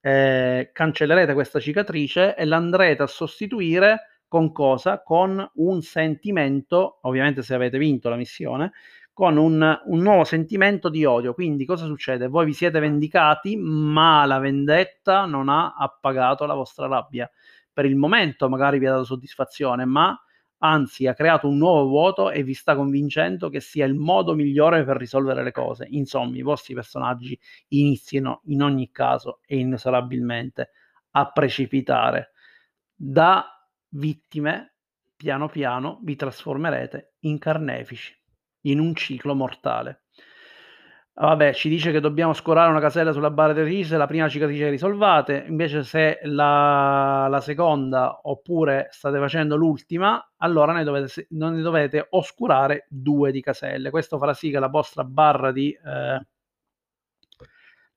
eh, 0.00 0.70
cancellerete 0.72 1.34
questa 1.34 1.60
cicatrice 1.60 2.34
e 2.34 2.44
l'andrete 2.44 3.02
a 3.02 3.06
sostituire 3.06 4.22
con 4.26 4.52
cosa? 4.52 5.02
Con 5.02 5.50
un 5.54 5.82
sentimento, 5.82 6.98
ovviamente 7.02 7.42
se 7.42 7.54
avete 7.54 7.78
vinto 7.78 8.08
la 8.08 8.16
missione, 8.16 8.72
con 9.12 9.36
un, 9.36 9.80
un, 9.84 9.98
nuovo 10.00 10.24
sentimento 10.24 10.88
di 10.88 11.04
odio. 11.04 11.34
Quindi 11.34 11.64
cosa 11.66 11.86
succede? 11.86 12.28
Voi 12.28 12.46
vi 12.46 12.52
siete 12.54 12.80
vendicati, 12.80 13.56
ma 13.56 14.24
la 14.24 14.38
vendetta 14.38 15.26
non 15.26 15.48
ha 15.48 15.74
appagato 15.76 16.46
la 16.46 16.54
vostra 16.54 16.86
rabbia. 16.86 17.30
Per 17.72 17.84
il 17.84 17.96
momento 17.96 18.48
magari 18.48 18.78
vi 18.78 18.86
ha 18.86 18.92
dato 18.92 19.04
soddisfazione, 19.04 19.84
ma 19.84 20.18
anzi 20.62 21.06
ha 21.06 21.14
creato 21.14 21.48
un 21.48 21.58
nuovo 21.58 21.88
vuoto 21.88 22.30
e 22.30 22.42
vi 22.42 22.54
sta 22.54 22.74
convincendo 22.74 23.48
che 23.48 23.60
sia 23.60 23.84
il 23.84 23.94
modo 23.94 24.34
migliore 24.34 24.84
per 24.84 24.96
risolvere 24.96 25.42
le 25.42 25.52
cose. 25.52 25.86
Insomma, 25.90 26.36
i 26.36 26.42
vostri 26.42 26.74
personaggi 26.74 27.38
iniziano 27.68 28.42
in 28.46 28.62
ogni 28.62 28.90
caso 28.90 29.40
e 29.46 29.58
inesorabilmente 29.58 30.70
a 31.12 31.30
precipitare. 31.30 32.32
Da 32.94 33.44
vittime, 33.88 34.74
piano 35.16 35.48
piano 35.48 36.00
vi 36.02 36.16
trasformerete 36.16 37.14
in 37.20 37.38
carnefici, 37.38 38.16
in 38.62 38.78
un 38.78 38.94
ciclo 38.94 39.34
mortale. 39.34 40.04
Vabbè, 41.12 41.52
ci 41.52 41.68
dice 41.68 41.92
che 41.92 42.00
dobbiamo 42.00 42.32
scorare 42.32 42.70
una 42.70 42.80
casella 42.80 43.12
sulla 43.12 43.30
barra 43.30 43.52
di 43.52 43.60
release, 43.60 43.96
la 43.96 44.06
prima 44.06 44.28
cicatrice 44.28 44.70
risolvate, 44.70 45.44
invece 45.48 45.82
se 45.82 46.18
la, 46.22 47.26
la, 47.28 47.40
seconda 47.40 48.20
oppure 48.22 48.88
state 48.90 49.18
facendo 49.18 49.56
l'ultima, 49.56 50.32
allora 50.38 50.72
ne 50.72 50.82
dovete, 50.82 51.26
non 51.30 51.54
ne 51.54 51.60
dovete 51.60 52.06
oscurare 52.10 52.86
due 52.88 53.32
di 53.32 53.42
caselle. 53.42 53.90
Questo 53.90 54.16
farà 54.16 54.32
sì 54.32 54.50
che 54.50 54.58
la 54.58 54.68
vostra 54.68 55.04
barra 55.04 55.52
di... 55.52 55.70
Eh, 55.72 56.26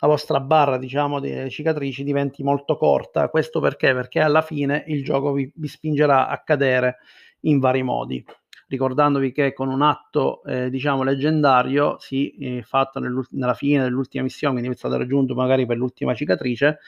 la 0.03 0.09
vostra 0.09 0.41
barra, 0.41 0.77
diciamo, 0.77 1.21
di 1.21 1.49
cicatrici 1.49 2.03
diventi 2.03 2.43
molto 2.43 2.75
corta. 2.75 3.29
Questo 3.29 3.61
perché? 3.61 3.93
Perché 3.93 4.19
alla 4.19 4.41
fine 4.41 4.83
il 4.87 5.01
gioco 5.01 5.31
vi, 5.31 5.49
vi 5.55 5.67
spingerà 5.69 6.27
a 6.27 6.43
cadere 6.43 6.97
in 7.41 7.59
vari 7.59 7.83
modi 7.83 8.25
ricordandovi 8.73 9.31
che 9.31 9.53
con 9.53 9.69
un 9.69 9.83
atto 9.83 10.43
eh, 10.45 10.71
diciamo 10.71 11.03
leggendario 11.03 11.97
si 11.99 12.31
eh, 12.37 12.63
fatto 12.63 12.99
nella 12.99 13.53
fine 13.53 13.83
dell'ultima 13.83 14.23
missione, 14.23 14.55
quindi 14.55 14.73
è 14.73 14.77
stato 14.77 14.97
raggiunto 14.97 15.35
magari 15.35 15.67
per 15.67 15.77
l'ultima 15.77 16.15
cicatrice, 16.15 16.79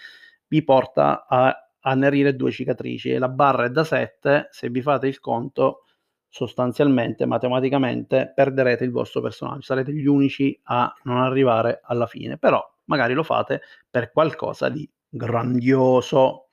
vi 0.48 0.64
porta 0.64 1.28
a 1.28 1.56
annerire 1.82 2.36
due 2.36 2.52
cicatrici. 2.52 3.12
E 3.12 3.20
la 3.20 3.30
barra 3.30 3.66
è 3.66 3.70
da 3.70 3.84
7, 3.84 4.48
se 4.50 4.70
vi 4.70 4.82
fate 4.82 5.08
il 5.08 5.20
conto 5.20 5.84
sostanzialmente, 6.28 7.26
matematicamente 7.26 8.32
perderete 8.34 8.84
il 8.84 8.92
vostro 8.92 9.22
personaggio, 9.22 9.62
sarete 9.62 9.94
gli 9.94 10.08
unici 10.08 10.60
a 10.64 10.92
non 11.04 11.18
arrivare 11.18 11.82
alla 11.84 12.08
fine, 12.08 12.38
però 12.38 12.62
magari 12.86 13.14
lo 13.14 13.24
fate 13.24 13.62
per 13.90 14.12
qualcosa 14.12 14.70
di 14.70 14.90
grandioso. 15.08 16.45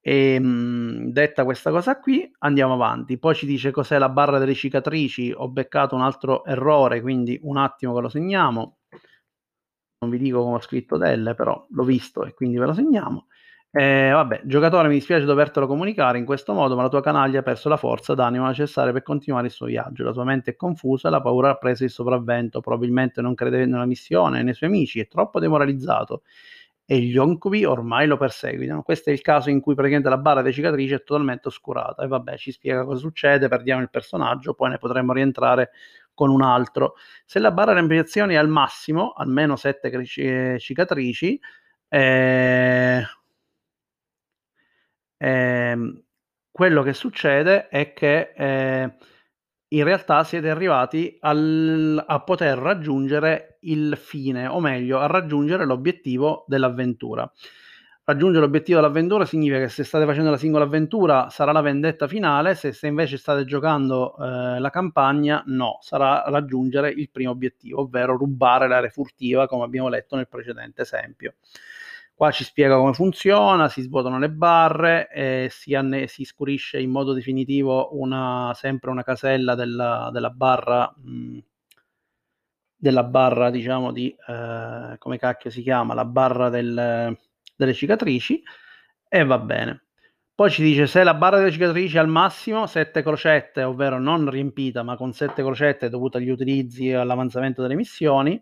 E, 0.00 0.34
ehm, 0.34 0.44
mh, 0.44 1.10
detta 1.12 1.44
questa 1.44 1.70
cosa 1.70 1.98
qui, 2.00 2.30
andiamo 2.40 2.74
avanti. 2.74 3.18
Poi 3.18 3.34
ci 3.34 3.46
dice 3.46 3.70
cos'è 3.70 3.98
la 3.98 4.08
barra 4.08 4.38
delle 4.38 4.54
cicatrici. 4.54 5.32
Ho 5.36 5.48
beccato 5.48 5.94
un 5.94 6.02
altro 6.02 6.44
errore, 6.44 7.00
quindi 7.00 7.38
un 7.42 7.56
attimo 7.56 7.94
che 7.94 8.00
lo 8.00 8.08
segniamo. 8.08 8.78
Non 10.00 10.10
vi 10.10 10.18
dico 10.18 10.42
come 10.42 10.56
ho 10.56 10.60
scritto 10.60 10.96
delle, 10.96 11.34
però 11.34 11.66
l'ho 11.70 11.82
visto 11.84 12.24
e 12.24 12.32
quindi 12.34 12.56
ve 12.58 12.66
lo 12.66 12.72
segniamo. 12.74 13.26
Eh, 13.70 14.10
vabbè, 14.12 14.42
giocatore, 14.44 14.88
mi 14.88 14.94
dispiace 14.94 15.24
dovertelo 15.26 15.66
comunicare 15.66 16.18
in 16.18 16.24
questo 16.24 16.52
modo, 16.54 16.74
ma 16.76 16.82
la 16.82 16.88
tua 16.88 17.02
canaglia 17.02 17.40
ha 17.40 17.42
perso 17.42 17.68
la 17.68 17.76
forza 17.76 18.14
d'animo 18.14 18.46
necessaria 18.46 18.92
per 18.92 19.02
continuare 19.02 19.46
il 19.48 19.52
suo 19.52 19.66
viaggio. 19.66 20.04
La 20.04 20.12
tua 20.12 20.24
mente 20.24 20.52
è 20.52 20.56
confusa 20.56 21.08
e 21.08 21.10
la 21.10 21.20
paura 21.20 21.50
ha 21.50 21.54
preso 21.56 21.84
il 21.84 21.90
sopravvento. 21.90 22.60
Probabilmente 22.60 23.20
non 23.20 23.34
crede 23.34 23.66
nella 23.66 23.86
missione 23.86 24.40
e 24.40 24.42
nei 24.44 24.54
suoi 24.54 24.70
amici, 24.70 25.00
è 25.00 25.08
troppo 25.08 25.40
demoralizzato 25.40 26.22
e 26.90 27.00
gli 27.00 27.18
oncubi 27.18 27.66
ormai 27.66 28.06
lo 28.06 28.16
perseguitano. 28.16 28.80
Questo 28.82 29.10
è 29.10 29.12
il 29.12 29.20
caso 29.20 29.50
in 29.50 29.60
cui 29.60 29.74
praticamente 29.74 30.08
la 30.08 30.16
barra 30.16 30.40
delle 30.40 30.54
cicatrici 30.54 30.94
è 30.94 31.02
totalmente 31.04 31.48
oscurata 31.48 32.02
e 32.02 32.06
vabbè, 32.06 32.38
ci 32.38 32.50
spiega 32.50 32.82
cosa 32.84 32.98
succede, 32.98 33.46
perdiamo 33.48 33.82
il 33.82 33.90
personaggio, 33.90 34.54
poi 34.54 34.70
ne 34.70 34.78
potremmo 34.78 35.12
rientrare 35.12 35.70
con 36.14 36.30
un 36.30 36.40
altro. 36.40 36.94
Se 37.26 37.38
la 37.40 37.50
barra 37.52 37.74
di 37.74 37.80
ampliazione 37.80 38.32
è 38.32 38.36
al 38.38 38.48
massimo, 38.48 39.12
almeno 39.12 39.56
7 39.56 39.90
eh, 40.16 40.58
cicatrici, 40.58 41.38
eh, 41.88 43.02
eh, 45.18 46.02
quello 46.50 46.82
che 46.82 46.92
succede 46.94 47.68
è 47.68 47.92
che 47.92 48.32
eh, 48.34 48.96
in 49.68 49.84
realtà 49.84 50.24
siete 50.24 50.48
arrivati 50.48 51.18
al, 51.20 52.02
a 52.06 52.20
poter 52.22 52.56
raggiungere 52.58 53.47
il 53.60 53.96
fine, 53.96 54.46
o 54.46 54.60
meglio, 54.60 54.98
a 54.98 55.06
raggiungere 55.06 55.64
l'obiettivo 55.64 56.44
dell'avventura. 56.46 57.30
Raggiungere 58.04 58.42
l'obiettivo 58.42 58.80
dell'avventura 58.80 59.26
significa 59.26 59.58
che 59.60 59.68
se 59.68 59.84
state 59.84 60.06
facendo 60.06 60.30
la 60.30 60.38
singola 60.38 60.64
avventura 60.64 61.28
sarà 61.28 61.52
la 61.52 61.60
vendetta 61.60 62.08
finale, 62.08 62.54
se, 62.54 62.72
se 62.72 62.86
invece 62.86 63.18
state 63.18 63.44
giocando 63.44 64.16
eh, 64.16 64.58
la 64.58 64.70
campagna 64.70 65.42
no, 65.46 65.76
sarà 65.82 66.24
raggiungere 66.26 66.88
il 66.88 67.10
primo 67.10 67.32
obiettivo, 67.32 67.82
ovvero 67.82 68.16
rubare 68.16 68.66
l'area 68.66 68.88
furtiva 68.88 69.46
come 69.46 69.64
abbiamo 69.64 69.88
letto 69.88 70.16
nel 70.16 70.26
precedente 70.26 70.82
esempio. 70.82 71.34
Qua 72.14 72.30
ci 72.30 72.44
spiega 72.44 72.76
come 72.76 72.94
funziona, 72.94 73.68
si 73.68 73.82
svuotano 73.82 74.18
le 74.18 74.30
barre, 74.30 75.08
e 75.12 75.48
si, 75.50 75.74
anne- 75.74 76.08
si 76.08 76.24
scurisce 76.24 76.80
in 76.80 76.90
modo 76.90 77.12
definitivo 77.12 77.90
una, 77.92 78.52
sempre 78.54 78.90
una 78.90 79.04
casella 79.04 79.54
della, 79.54 80.08
della 80.10 80.30
barra, 80.30 80.92
mh, 80.96 81.38
della 82.78 83.02
barra 83.02 83.50
diciamo 83.50 83.92
di, 83.92 84.14
eh, 84.26 84.96
come 84.98 85.18
cacchio 85.18 85.50
si 85.50 85.62
chiama, 85.62 85.94
la 85.94 86.04
barra 86.04 86.48
del, 86.48 87.16
delle 87.56 87.74
cicatrici 87.74 88.42
e 89.08 89.24
va 89.24 89.38
bene. 89.38 89.84
Poi 90.34 90.50
ci 90.50 90.62
dice 90.62 90.86
se 90.86 91.02
la 91.02 91.14
barra 91.14 91.38
delle 91.38 91.50
cicatrici 91.50 91.96
è 91.96 91.98
al 91.98 92.08
massimo, 92.08 92.66
7 92.66 93.02
crocette, 93.02 93.64
ovvero 93.64 93.98
non 93.98 94.30
riempita, 94.30 94.84
ma 94.84 94.96
con 94.96 95.12
7 95.12 95.42
crocette 95.42 95.88
dovute 95.88 96.18
agli 96.18 96.30
utilizzi 96.30 96.90
e 96.90 96.94
all'avanzamento 96.94 97.60
delle 97.62 97.74
missioni, 97.74 98.40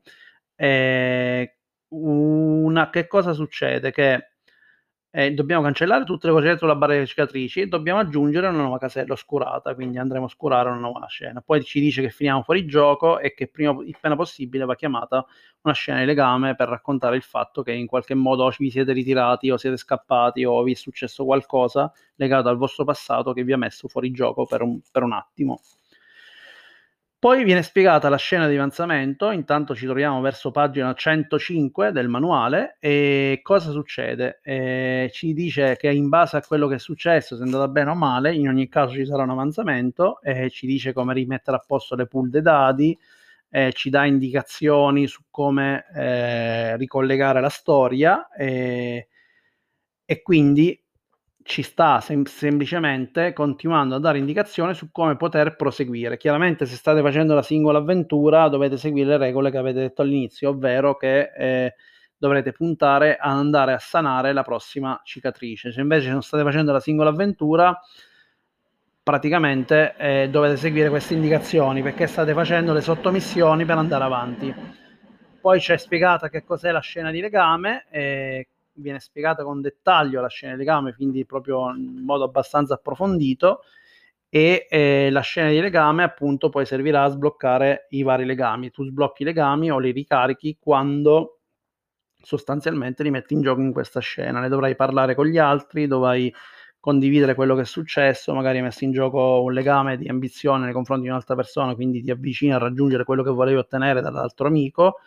eh, 0.57 1.57
una, 1.89 2.91
che 2.91 3.07
cosa 3.07 3.33
succede? 3.33 3.93
Che 3.93 4.36
eh, 5.17 5.33
dobbiamo 5.33 5.63
cancellare 5.63 6.05
tutte 6.05 6.27
le 6.27 6.35
cose 6.35 6.59
sulla 6.59 6.75
barra 6.75 6.93
delle 6.93 7.07
cicatrici 7.07 7.63
e 7.63 7.69
dobbiamo 7.69 8.01
aggiungere 8.01 8.49
una 8.49 8.59
nuova 8.59 8.77
casella 8.77 9.15
oscurata, 9.15 9.75
quindi 9.75 9.97
andremo 9.97 10.25
a 10.25 10.27
oscurare 10.27 10.69
una 10.69 10.79
nuova 10.79 11.07
scena. 11.07 11.41
Poi 11.41 11.65
ci 11.65 11.81
dice 11.81 12.03
che 12.03 12.11
finiamo 12.11 12.43
fuori 12.43 12.67
gioco 12.67 13.19
e 13.19 13.33
che 13.33 13.47
prima 13.47 13.71
appena 13.71 14.15
possibile 14.15 14.67
va 14.67 14.75
chiamata 14.75 15.25
una 15.63 15.73
scena 15.73 16.01
di 16.01 16.05
legame 16.05 16.55
per 16.55 16.69
raccontare 16.69 17.17
il 17.17 17.23
fatto 17.23 17.63
che 17.63 17.73
in 17.73 17.87
qualche 17.87 18.15
modo 18.15 18.53
vi 18.59 18.71
siete 18.71 18.93
ritirati 18.93 19.49
o 19.49 19.57
siete 19.57 19.79
scappati 19.79 20.45
o 20.45 20.63
vi 20.63 20.73
è 20.73 20.75
successo 20.75 21.25
qualcosa 21.25 21.91
legato 22.17 22.51
al 22.51 22.59
vostro 22.59 22.85
passato 22.85 23.33
che 23.33 23.43
vi 23.43 23.55
ha 23.55 23.57
messo 23.57 23.89
fuori 23.89 24.11
gioco 24.11 24.45
per 24.45 24.61
un, 24.61 24.81
per 24.93 25.03
un 25.03 25.13
attimo. 25.13 25.63
Poi 27.19 27.45
viene 27.45 27.63
spiegata 27.63 28.11
la 28.11 28.17
scena 28.19 28.47
di 28.47 28.57
avanzamento, 28.57 29.31
intanto 29.31 29.75
ci 29.75 29.87
troviamo 29.87 30.21
verso 30.21 30.51
pagina 30.51 30.93
105 30.93 31.91
del 31.91 32.09
manuale 32.09 32.77
e 32.79 33.41
cosa 33.43 33.71
succede? 33.71 34.41
Eh, 34.43 35.09
ci 35.13 35.33
dice 35.33 35.77
che 35.77 35.91
in 35.91 36.11
base 36.11 36.37
a 36.37 36.43
quello 36.43 36.69
che 36.69 36.75
è 36.75 36.79
successo, 36.79 37.35
se 37.35 37.41
è 37.43 37.45
andata 37.47 37.69
bene 37.69 37.91
o 37.91 37.95
male, 37.95 38.35
in 38.35 38.49
ogni 38.49 38.69
caso 38.69 38.93
ci 38.95 39.07
sarà 39.07 39.23
un 39.23 39.31
avanzamento, 39.31 40.21
e 40.21 40.51
ci 40.51 40.67
dice 40.67 40.93
come 40.93 41.15
rimettere 41.15 41.57
a 41.57 41.65
posto 41.67 41.95
le 41.97 42.07
pool 42.07 42.29
dei 42.29 42.43
dati, 42.43 42.97
eh, 43.49 43.73
ci 43.73 43.89
dà 43.89 44.05
indicazioni 44.05 45.07
su 45.07 45.23
come 45.31 45.87
eh, 45.95 46.77
ricollegare 46.77 47.41
la 47.41 47.49
storia 47.49 48.29
e 50.09 50.23
quindi 50.23 50.79
ci 51.47 51.63
sta 51.63 52.01
sem- 52.01 52.25
semplicemente 52.25 53.33
continuando 53.33 53.95
a 53.95 54.01
dare 54.01 54.19
indicazioni 54.19 54.75
su 54.75 54.91
come 54.91 55.17
poter 55.17 55.55
proseguire. 55.57 56.17
Chiaramente, 56.17 56.67
se 56.67 56.75
state 56.75 57.01
facendo 57.01 57.35
la 57.35 57.43
singola 57.43 57.79
avventura, 57.79 58.49
dovete 58.49 58.77
seguire 58.77 59.11
le 59.11 59.17
regole 59.19 59.51
che 59.51 59.57
avete 59.57 59.79
detto 59.81 60.03
all'inizio, 60.03 60.51
ovvero 60.51 60.97
che 60.97 61.31
eh, 61.37 61.75
dovrete 62.19 62.51
puntare 62.51 63.17
ad 63.17 63.37
andare 63.37 63.73
a 63.73 63.79
sanare 63.79 64.33
la 64.33 64.43
prossima 64.43 65.01
cicatrice. 65.05 65.71
Se 65.71 65.81
invece 65.81 66.11
non 66.11 66.23
state 66.23 66.43
facendo 66.43 66.73
la 66.73 66.81
singola 66.81 67.11
avventura, 67.11 67.79
praticamente 69.03 69.95
eh, 69.99 70.29
dovete 70.29 70.57
seguire 70.57 70.89
queste 70.89 71.15
indicazioni 71.15 71.81
perché 71.81 72.09
state 72.09 72.35
facendo 72.35 72.73
le 72.73 72.81
sottomissioni 72.81 73.65
per 73.65 73.79
andare 73.79 74.03
avanti. 74.03 74.55
Poi 75.41 75.61
c'è 75.61 75.77
spiegata 75.77 76.29
che 76.29 76.43
cos'è 76.43 76.73
la 76.73 76.81
scena 76.81 77.13
di 77.13 77.21
legame. 77.21 77.87
Eh, 77.89 78.49
viene 78.77 79.01
spiegata 79.01 79.43
con 79.43 79.61
dettaglio 79.61 80.21
la 80.21 80.29
scena 80.29 80.53
di 80.53 80.59
legame, 80.59 80.95
quindi 80.95 81.25
proprio 81.25 81.71
in 81.75 82.03
modo 82.05 82.25
abbastanza 82.25 82.75
approfondito 82.75 83.61
e 84.29 84.67
eh, 84.69 85.11
la 85.11 85.21
scena 85.21 85.51
di 85.51 85.61
legame 85.61 86.03
appunto 86.03 86.49
poi 86.49 86.67
servirà 86.67 87.05
a 87.05 87.09
sbloccare 87.09 87.87
i 87.91 88.03
vari 88.03 88.25
legami. 88.25 88.71
Tu 88.71 88.85
sblocchi 88.85 89.23
i 89.23 89.25
legami 89.25 89.71
o 89.71 89.79
li 89.79 89.93
ricarichi 89.93 90.59
quando 90.61 91.41
sostanzialmente 92.21 93.03
li 93.03 93.11
metti 93.11 93.35
in 93.35 93.43
gioco 93.43 93.61
in 93.61 93.73
questa 93.73 94.01
scena. 94.01 94.41
Ne 94.41 94.49
dovrai 94.49 94.75
parlare 94.75 95.15
con 95.15 95.27
gli 95.27 95.39
altri, 95.39 95.87
dovrai 95.87 96.33
condividere 96.81 97.35
quello 97.35 97.55
che 97.55 97.63
è 97.63 97.65
successo, 97.65 98.33
magari 98.33 98.59
hai 98.59 98.63
messo 98.65 98.85
in 98.85 98.93
gioco 98.93 99.43
un 99.43 99.53
legame 99.53 99.97
di 99.97 100.07
ambizione 100.09 100.65
nei 100.65 100.73
confronti 100.73 101.05
di 101.05 101.09
un'altra 101.09 101.35
persona, 101.35 101.75
quindi 101.75 102.01
ti 102.01 102.11
avvicina 102.11 102.57
a 102.57 102.59
raggiungere 102.59 103.05
quello 103.05 103.25
che 103.25 103.31
volevi 103.31 103.59
ottenere 103.59 104.01
dall'altro 104.01 104.47
amico 104.47 104.99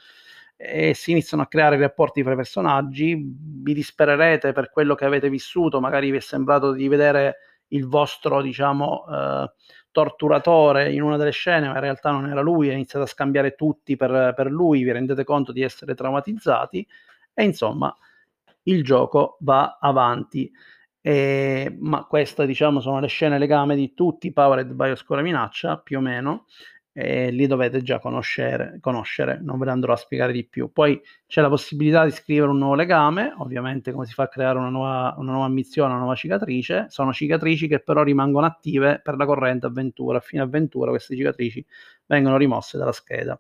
e 0.61 0.93
si 0.93 1.11
iniziano 1.11 1.43
a 1.43 1.47
creare 1.47 1.77
rapporti 1.77 2.21
fra 2.21 2.33
i 2.33 2.35
personaggi, 2.35 3.15
vi 3.15 3.73
dispererete 3.73 4.51
per 4.51 4.69
quello 4.69 4.93
che 4.93 5.05
avete 5.05 5.29
vissuto, 5.29 5.79
magari 5.79 6.11
vi 6.11 6.17
è 6.17 6.19
sembrato 6.19 6.73
di 6.73 6.89
vedere 6.89 7.37
il 7.69 7.87
vostro, 7.87 8.41
diciamo, 8.41 9.05
eh, 9.09 9.51
torturatore 9.89 10.91
in 10.91 11.01
una 11.01 11.15
delle 11.15 11.31
scene, 11.31 11.67
ma 11.67 11.75
in 11.75 11.79
realtà 11.79 12.11
non 12.11 12.27
era 12.27 12.41
lui, 12.41 12.67
ha 12.67 12.73
iniziato 12.73 13.05
a 13.05 13.07
scambiare 13.07 13.55
tutti 13.55 13.95
per, 13.95 14.33
per 14.35 14.51
lui, 14.51 14.83
vi 14.83 14.91
rendete 14.91 15.23
conto 15.23 15.53
di 15.53 15.61
essere 15.61 15.95
traumatizzati 15.95 16.85
e 17.33 17.43
insomma 17.45 17.95
il 18.63 18.83
gioco 18.83 19.37
va 19.39 19.77
avanti. 19.79 20.51
E, 20.99 21.73
ma 21.79 22.03
queste 22.03 22.45
diciamo 22.45 22.81
sono 22.81 22.99
le 22.99 23.07
scene 23.07 23.39
legame 23.39 23.77
di 23.77 23.93
tutti 23.93 24.33
Powered 24.33 24.73
by 24.73 24.89
Oscura 24.91 25.21
Minaccia 25.21 25.77
più 25.77 25.99
o 25.99 26.01
meno 26.01 26.47
e 26.91 27.31
li 27.31 27.47
dovete 27.47 27.81
già 27.81 27.99
conoscere, 27.99 28.77
conoscere, 28.81 29.39
non 29.41 29.57
ve 29.59 29.65
ne 29.65 29.71
andrò 29.71 29.93
a 29.93 29.95
spiegare 29.95 30.31
di 30.31 30.45
più. 30.45 30.71
Poi 30.71 30.99
c'è 31.27 31.41
la 31.41 31.49
possibilità 31.49 32.03
di 32.03 32.11
scrivere 32.11 32.49
un 32.49 32.57
nuovo 32.57 32.75
legame, 32.75 33.33
ovviamente 33.37 33.91
come 33.91 34.05
si 34.05 34.13
fa 34.13 34.23
a 34.23 34.27
creare 34.27 34.57
una 34.57 34.69
nuova, 34.69 35.15
una 35.17 35.31
nuova 35.31 35.47
missione, 35.47 35.91
una 35.91 35.99
nuova 35.99 36.15
cicatrice, 36.15 36.87
sono 36.89 37.13
cicatrici 37.13 37.67
che 37.67 37.79
però 37.79 38.03
rimangono 38.03 38.45
attive 38.45 38.99
per 39.03 39.15
la 39.15 39.25
corrente 39.25 39.67
avventura, 39.67 40.17
a 40.17 40.21
fine 40.21 40.41
avventura 40.41 40.89
queste 40.89 41.15
cicatrici 41.15 41.65
vengono 42.05 42.37
rimosse 42.37 42.77
dalla 42.77 42.91
scheda. 42.91 43.39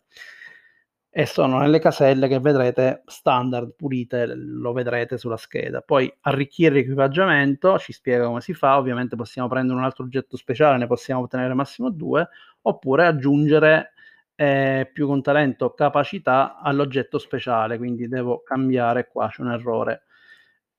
E 1.11 1.25
sono 1.25 1.57
nelle 1.57 1.79
caselle 1.79 2.27
che 2.27 2.39
vedrete 2.39 3.01
standard 3.07 3.73
pulite, 3.75 4.27
lo 4.27 4.71
vedrete 4.73 5.17
sulla 5.17 5.37
scheda. 5.37 5.81
Poi 5.81 6.11
arricchire 6.21 6.75
l'equipaggiamento, 6.75 7.79
ci 7.79 7.93
spiega 7.93 8.25
come 8.27 8.41
si 8.41 8.53
fa, 8.53 8.77
ovviamente 8.77 9.15
possiamo 9.15 9.47
prendere 9.47 9.79
un 9.79 9.83
altro 9.83 10.03
oggetto 10.03 10.37
speciale, 10.37 10.77
ne 10.77 10.85
possiamo 10.85 11.21
ottenere 11.21 11.55
massimo 11.55 11.89
due, 11.89 12.29
oppure 12.61 13.05
aggiungere 13.05 13.93
eh, 14.35 14.89
più 14.91 15.07
con 15.07 15.21
talento 15.21 15.73
capacità 15.73 16.59
all'oggetto 16.59 17.17
speciale, 17.17 17.77
quindi 17.77 18.07
devo 18.07 18.41
cambiare 18.41 19.07
qua, 19.07 19.29
c'è 19.29 19.41
un 19.41 19.51
errore 19.51 20.03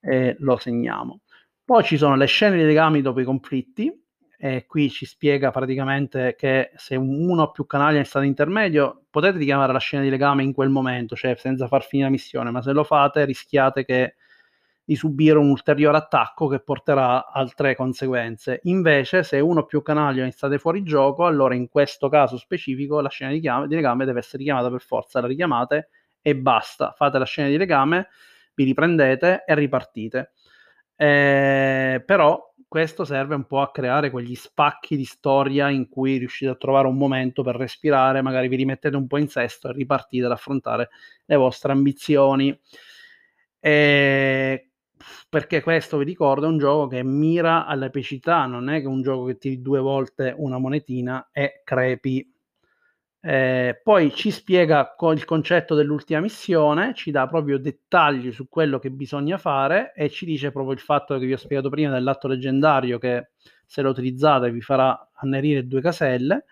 e 0.00 0.36
lo 0.38 0.56
segniamo. 0.56 1.20
Poi 1.64 1.84
ci 1.84 1.96
sono 1.96 2.16
le 2.16 2.26
scene 2.26 2.56
di 2.56 2.64
legami 2.64 3.02
dopo 3.02 3.20
i 3.20 3.24
conflitti, 3.24 3.92
e 4.42 4.64
qui 4.66 4.88
ci 4.88 5.04
spiega 5.04 5.50
praticamente 5.50 6.34
che 6.34 6.70
se 6.76 6.96
uno 6.96 7.42
o 7.42 7.50
più 7.50 7.66
canali 7.66 7.96
è 7.96 7.98
in 7.98 8.06
stato 8.06 8.24
intermedio 8.24 9.02
potete 9.10 9.36
richiamare 9.36 9.70
la 9.70 9.78
scena 9.78 10.02
di 10.02 10.08
legame 10.08 10.42
in 10.42 10.54
quel 10.54 10.70
momento, 10.70 11.14
cioè 11.14 11.34
senza 11.36 11.68
far 11.68 11.84
finire 11.84 12.08
la 12.08 12.14
missione, 12.14 12.50
ma 12.50 12.62
se 12.62 12.72
lo 12.72 12.82
fate 12.82 13.26
rischiate 13.26 13.84
che, 13.84 14.14
di 14.90 14.96
subire 14.96 15.38
un 15.38 15.50
ulteriore 15.50 15.98
attacco 15.98 16.48
che 16.48 16.58
porterà 16.58 17.30
altre 17.30 17.76
conseguenze. 17.76 18.58
Invece 18.64 19.22
se 19.22 19.38
uno 19.38 19.60
o 19.60 19.64
più 19.64 19.82
canali 19.82 20.18
è 20.20 20.30
stato 20.32 20.58
fuori 20.58 20.82
gioco, 20.82 21.26
allora 21.26 21.54
in 21.54 21.68
questo 21.68 22.08
caso 22.08 22.36
specifico 22.36 23.00
la 23.00 23.08
scena 23.08 23.30
di, 23.30 23.38
chiama, 23.38 23.68
di 23.68 23.76
legame 23.76 24.04
deve 24.04 24.18
essere 24.18 24.38
richiamata 24.38 24.68
per 24.68 24.80
forza, 24.80 25.20
la 25.20 25.28
richiamate 25.28 25.90
e 26.20 26.34
basta, 26.34 26.92
fate 26.96 27.18
la 27.20 27.24
scena 27.24 27.46
di 27.46 27.56
legame, 27.56 28.08
vi 28.56 28.64
riprendete 28.64 29.44
e 29.46 29.54
ripartite. 29.54 30.32
Eh, 30.96 32.02
però 32.04 32.52
questo 32.66 33.04
serve 33.04 33.36
un 33.36 33.46
po' 33.46 33.60
a 33.60 33.70
creare 33.70 34.10
quegli 34.10 34.34
spacchi 34.34 34.96
di 34.96 35.04
storia 35.04 35.68
in 35.68 35.88
cui 35.88 36.16
riuscite 36.16 36.50
a 36.50 36.56
trovare 36.56 36.88
un 36.88 36.96
momento 36.96 37.44
per 37.44 37.54
respirare, 37.54 38.22
magari 38.22 38.48
vi 38.48 38.56
rimettete 38.56 38.96
un 38.96 39.06
po' 39.06 39.18
in 39.18 39.28
sesto 39.28 39.68
e 39.68 39.72
ripartite 39.72 40.24
ad 40.24 40.32
affrontare 40.32 40.88
le 41.26 41.36
vostre 41.36 41.70
ambizioni. 41.70 42.60
E 43.62 44.69
perché 45.28 45.62
questo 45.62 45.98
vi 45.98 46.04
ricordo 46.04 46.46
è 46.46 46.48
un 46.48 46.58
gioco 46.58 46.86
che 46.88 47.02
mira 47.02 47.66
all'epicità, 47.66 48.46
non 48.46 48.68
è 48.68 48.80
che 48.80 48.86
un 48.86 49.02
gioco 49.02 49.24
che 49.26 49.38
tiri 49.38 49.60
due 49.62 49.80
volte 49.80 50.34
una 50.36 50.58
monetina 50.58 51.30
e 51.32 51.62
crepi. 51.64 52.28
Eh, 53.22 53.78
poi 53.82 54.14
ci 54.14 54.30
spiega 54.30 54.94
co- 54.96 55.12
il 55.12 55.24
concetto 55.26 55.74
dell'ultima 55.74 56.20
missione, 56.20 56.94
ci 56.94 57.10
dà 57.10 57.26
proprio 57.28 57.58
dettagli 57.58 58.32
su 58.32 58.48
quello 58.48 58.78
che 58.78 58.90
bisogna 58.90 59.36
fare 59.36 59.92
e 59.94 60.08
ci 60.08 60.24
dice 60.24 60.50
proprio 60.50 60.72
il 60.72 60.80
fatto 60.80 61.18
che 61.18 61.26
vi 61.26 61.34
ho 61.34 61.36
spiegato 61.36 61.68
prima 61.68 61.92
dell'atto 61.92 62.28
leggendario 62.28 62.98
che 62.98 63.30
se 63.66 63.82
lo 63.82 63.90
utilizzate 63.90 64.50
vi 64.50 64.62
farà 64.62 65.10
annerire 65.16 65.66
due 65.66 65.82
caselle 65.82 66.46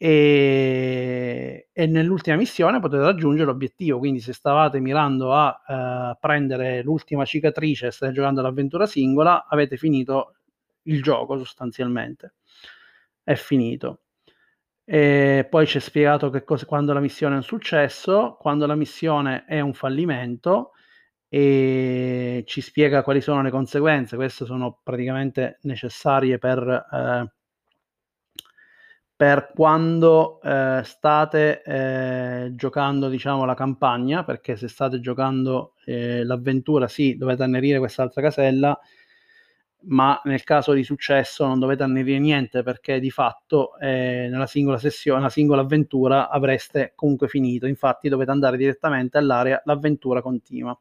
e, 0.00 1.68
e 1.72 1.86
nell'ultima 1.86 2.36
missione 2.36 2.78
potete 2.78 3.02
raggiungere 3.02 3.46
l'obiettivo, 3.46 3.98
quindi 3.98 4.20
se 4.20 4.32
stavate 4.32 4.78
mirando 4.78 5.34
a 5.34 5.60
eh, 6.14 6.16
prendere 6.20 6.82
l'ultima 6.82 7.24
cicatrice 7.24 7.88
e 7.88 7.90
state 7.90 8.12
giocando 8.12 8.40
l'avventura 8.40 8.86
singola 8.86 9.46
avete 9.48 9.76
finito 9.76 10.36
il 10.84 11.02
gioco 11.02 11.36
sostanzialmente. 11.36 12.34
È 13.22 13.34
finito. 13.34 14.02
E 14.84 15.46
poi 15.50 15.66
ci 15.66 15.78
è 15.78 15.80
spiegato 15.80 16.30
che 16.30 16.44
cosa, 16.44 16.64
quando 16.64 16.92
la 16.94 17.00
missione 17.00 17.34
è 17.34 17.36
un 17.38 17.42
successo, 17.42 18.36
quando 18.40 18.66
la 18.66 18.74
missione 18.74 19.44
è 19.46 19.60
un 19.60 19.74
fallimento 19.74 20.72
e 21.28 22.42
ci 22.46 22.60
spiega 22.62 23.02
quali 23.02 23.20
sono 23.20 23.42
le 23.42 23.50
conseguenze. 23.50 24.16
Queste 24.16 24.46
sono 24.46 24.80
praticamente 24.82 25.58
necessarie 25.62 26.38
per, 26.38 26.86
eh, 26.90 27.32
per 29.18 29.50
quando 29.52 30.40
eh, 30.42 30.80
state 30.84 31.62
eh, 31.64 32.52
giocando 32.54 33.08
diciamo, 33.08 33.44
la 33.44 33.54
campagna, 33.54 34.22
perché 34.22 34.54
se 34.54 34.68
state 34.68 35.00
giocando 35.00 35.74
eh, 35.86 36.22
l'avventura, 36.22 36.86
sì, 36.86 37.16
dovete 37.16 37.42
annerire 37.42 37.80
quest'altra 37.80 38.22
casella 38.22 38.78
ma 39.86 40.20
nel 40.24 40.42
caso 40.44 40.72
di 40.72 40.82
successo 40.82 41.46
non 41.46 41.58
dovete 41.58 41.82
annegare 41.82 42.18
niente 42.18 42.62
perché 42.62 42.98
di 43.00 43.10
fatto 43.10 43.76
eh, 43.78 44.28
nella 44.30 44.46
singola 44.46 44.78
sessione, 44.78 45.18
nella 45.18 45.30
singola 45.30 45.62
avventura 45.62 46.28
avreste 46.28 46.92
comunque 46.94 47.26
finito. 47.28 47.66
Infatti 47.66 48.08
dovete 48.08 48.30
andare 48.30 48.56
direttamente 48.56 49.18
all'area 49.18 49.60
l'avventura 49.64 50.22
continua, 50.22 50.78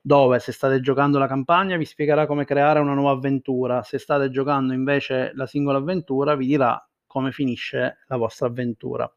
dove 0.00 0.38
se 0.40 0.52
state 0.52 0.80
giocando 0.80 1.18
la 1.18 1.26
campagna 1.26 1.76
vi 1.76 1.84
spiegherà 1.86 2.26
come 2.26 2.44
creare 2.44 2.80
una 2.80 2.94
nuova 2.94 3.12
avventura, 3.12 3.82
se 3.82 3.98
state 3.98 4.30
giocando 4.30 4.72
invece 4.74 5.32
la 5.34 5.46
singola 5.46 5.78
avventura 5.78 6.34
vi 6.34 6.46
dirà 6.46 6.86
come 7.12 7.30
finisce 7.30 7.98
la 8.06 8.16
vostra 8.16 8.46
avventura. 8.46 9.12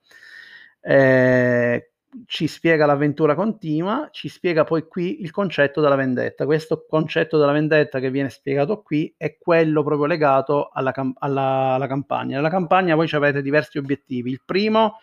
Eh, 0.82 1.92
ci 2.26 2.48
spiega 2.48 2.86
l'avventura 2.86 3.36
continua, 3.36 4.10
ci 4.12 4.28
spiega 4.28 4.66
poi 4.66 4.86
qui 4.86 5.22
il 5.22 5.32
concetto 5.32 5.80
della 5.80 5.96
vendetta. 5.96 6.46
Questo 6.46 6.86
concetto 6.88 7.38
della 7.38 7.54
vendetta 7.54 8.00
che 8.00 8.12
viene 8.12 8.30
spiegato 8.30 8.82
qui 8.82 9.14
è 9.18 9.38
quello 9.38 9.82
proprio 9.82 10.08
legato 10.08 10.70
alla, 10.74 10.92
cam- 10.92 11.16
alla, 11.20 11.74
alla 11.76 11.88
campagna. 11.88 12.36
Nella 12.36 12.50
campagna 12.50 12.96
voi 12.96 13.08
avete 13.12 13.42
diversi 13.42 13.78
obiettivi. 13.78 14.30
Il 14.30 14.42
primo 14.46 15.00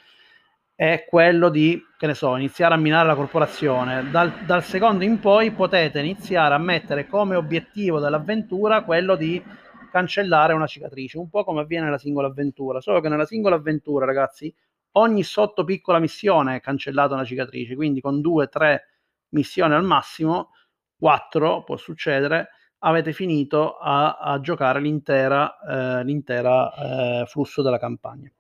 è 0.75 1.07
quello 1.09 1.49
di, 1.49 1.83
che 1.97 2.07
ne 2.07 2.15
so, 2.15 2.37
iniziare 2.37 2.75
a 2.75 2.79
minare 2.79 3.07
la 3.07 3.15
corporazione. 3.15 4.11
Dal, 4.11 4.45
dal 4.45 4.63
secondo 4.63 5.03
in 5.03 5.19
poi 5.19 5.51
potete 5.51 5.99
iniziare 5.99 6.55
a 6.55 6.59
mettere 6.59 7.07
come 7.07 7.37
obiettivo 7.37 8.01
dell'avventura 8.01 8.83
quello 8.83 9.17
di 9.17 9.43
cancellare 9.93 10.55
una 10.55 10.67
cicatrice, 10.67 11.19
un 11.19 11.29
po' 11.29 11.45
come 11.45 11.61
avviene 11.61 11.85
nella 11.85 11.99
singola 11.99 12.29
avventura, 12.29 12.81
solo 12.81 13.01
che 13.01 13.11
nella 13.11 13.27
singola 13.27 13.57
avventura, 13.57 14.07
ragazzi, 14.07 14.53
ogni 14.93 15.23
sotto 15.23 15.65
piccola 15.65 15.99
missione 15.99 16.57
è 16.57 16.61
cancellata 16.61 17.13
una 17.13 17.25
cicatrice, 17.25 17.77
quindi 17.77 18.01
con 18.01 18.23
due, 18.23 18.49
tre 18.49 18.89
missioni 19.31 19.75
al 19.75 19.85
massimo, 19.85 20.53
quattro 20.97 21.63
può 21.63 21.77
succedere, 21.77 22.49
avete 22.79 23.13
finito 23.13 23.77
a, 23.77 24.17
a 24.17 24.41
giocare 24.41 24.81
l'intera, 24.81 26.01
eh, 26.01 26.05
l'intera 26.05 26.73
eh, 26.73 27.27
flusso 27.27 27.61
della 27.61 27.79
campagna. 27.79 28.33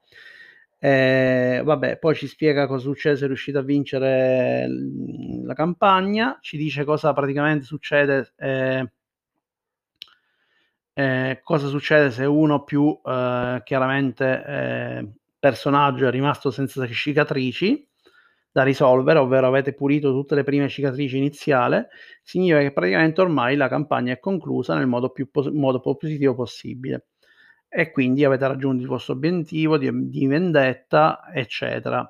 Eh, 0.78 1.60
vabbè, 1.62 1.98
poi 1.98 2.14
ci 2.14 2.26
spiega 2.26 2.66
cosa 2.66 2.82
succede 2.82 3.16
se 3.16 3.26
riuscite 3.26 3.58
a 3.58 3.62
vincere 3.62 4.66
la 5.44 5.54
campagna, 5.54 6.38
ci 6.40 6.56
dice 6.56 6.84
cosa 6.84 7.12
praticamente 7.12 7.64
succede, 7.64 8.32
eh, 10.94 11.40
cosa 11.42 11.68
succede 11.68 12.10
se 12.10 12.24
uno 12.24 12.64
più 12.64 12.98
eh, 13.04 13.60
chiaramente 13.64 14.44
eh, 14.46 15.08
personaggio 15.38 16.06
è 16.06 16.10
rimasto 16.10 16.50
senza 16.50 16.86
cicatrici 16.86 17.88
da 18.50 18.62
risolvere, 18.62 19.18
ovvero 19.18 19.46
avete 19.46 19.72
pulito 19.72 20.10
tutte 20.12 20.34
le 20.34 20.44
prime 20.44 20.68
cicatrici 20.68 21.16
iniziali, 21.16 21.82
significa 22.22 22.60
che 22.60 22.72
praticamente 22.72 23.20
ormai 23.22 23.56
la 23.56 23.68
campagna 23.68 24.12
è 24.12 24.18
conclusa 24.18 24.74
nel 24.76 24.86
modo 24.86 25.08
più 25.10 25.30
pos- 25.30 25.48
modo 25.48 25.80
positivo 25.80 26.34
possibile 26.34 27.06
e 27.74 27.90
quindi 27.90 28.22
avete 28.22 28.46
raggiunto 28.46 28.82
il 28.82 28.88
vostro 28.88 29.14
obiettivo 29.14 29.78
di, 29.78 29.90
di 30.10 30.26
vendetta, 30.26 31.22
eccetera. 31.32 32.06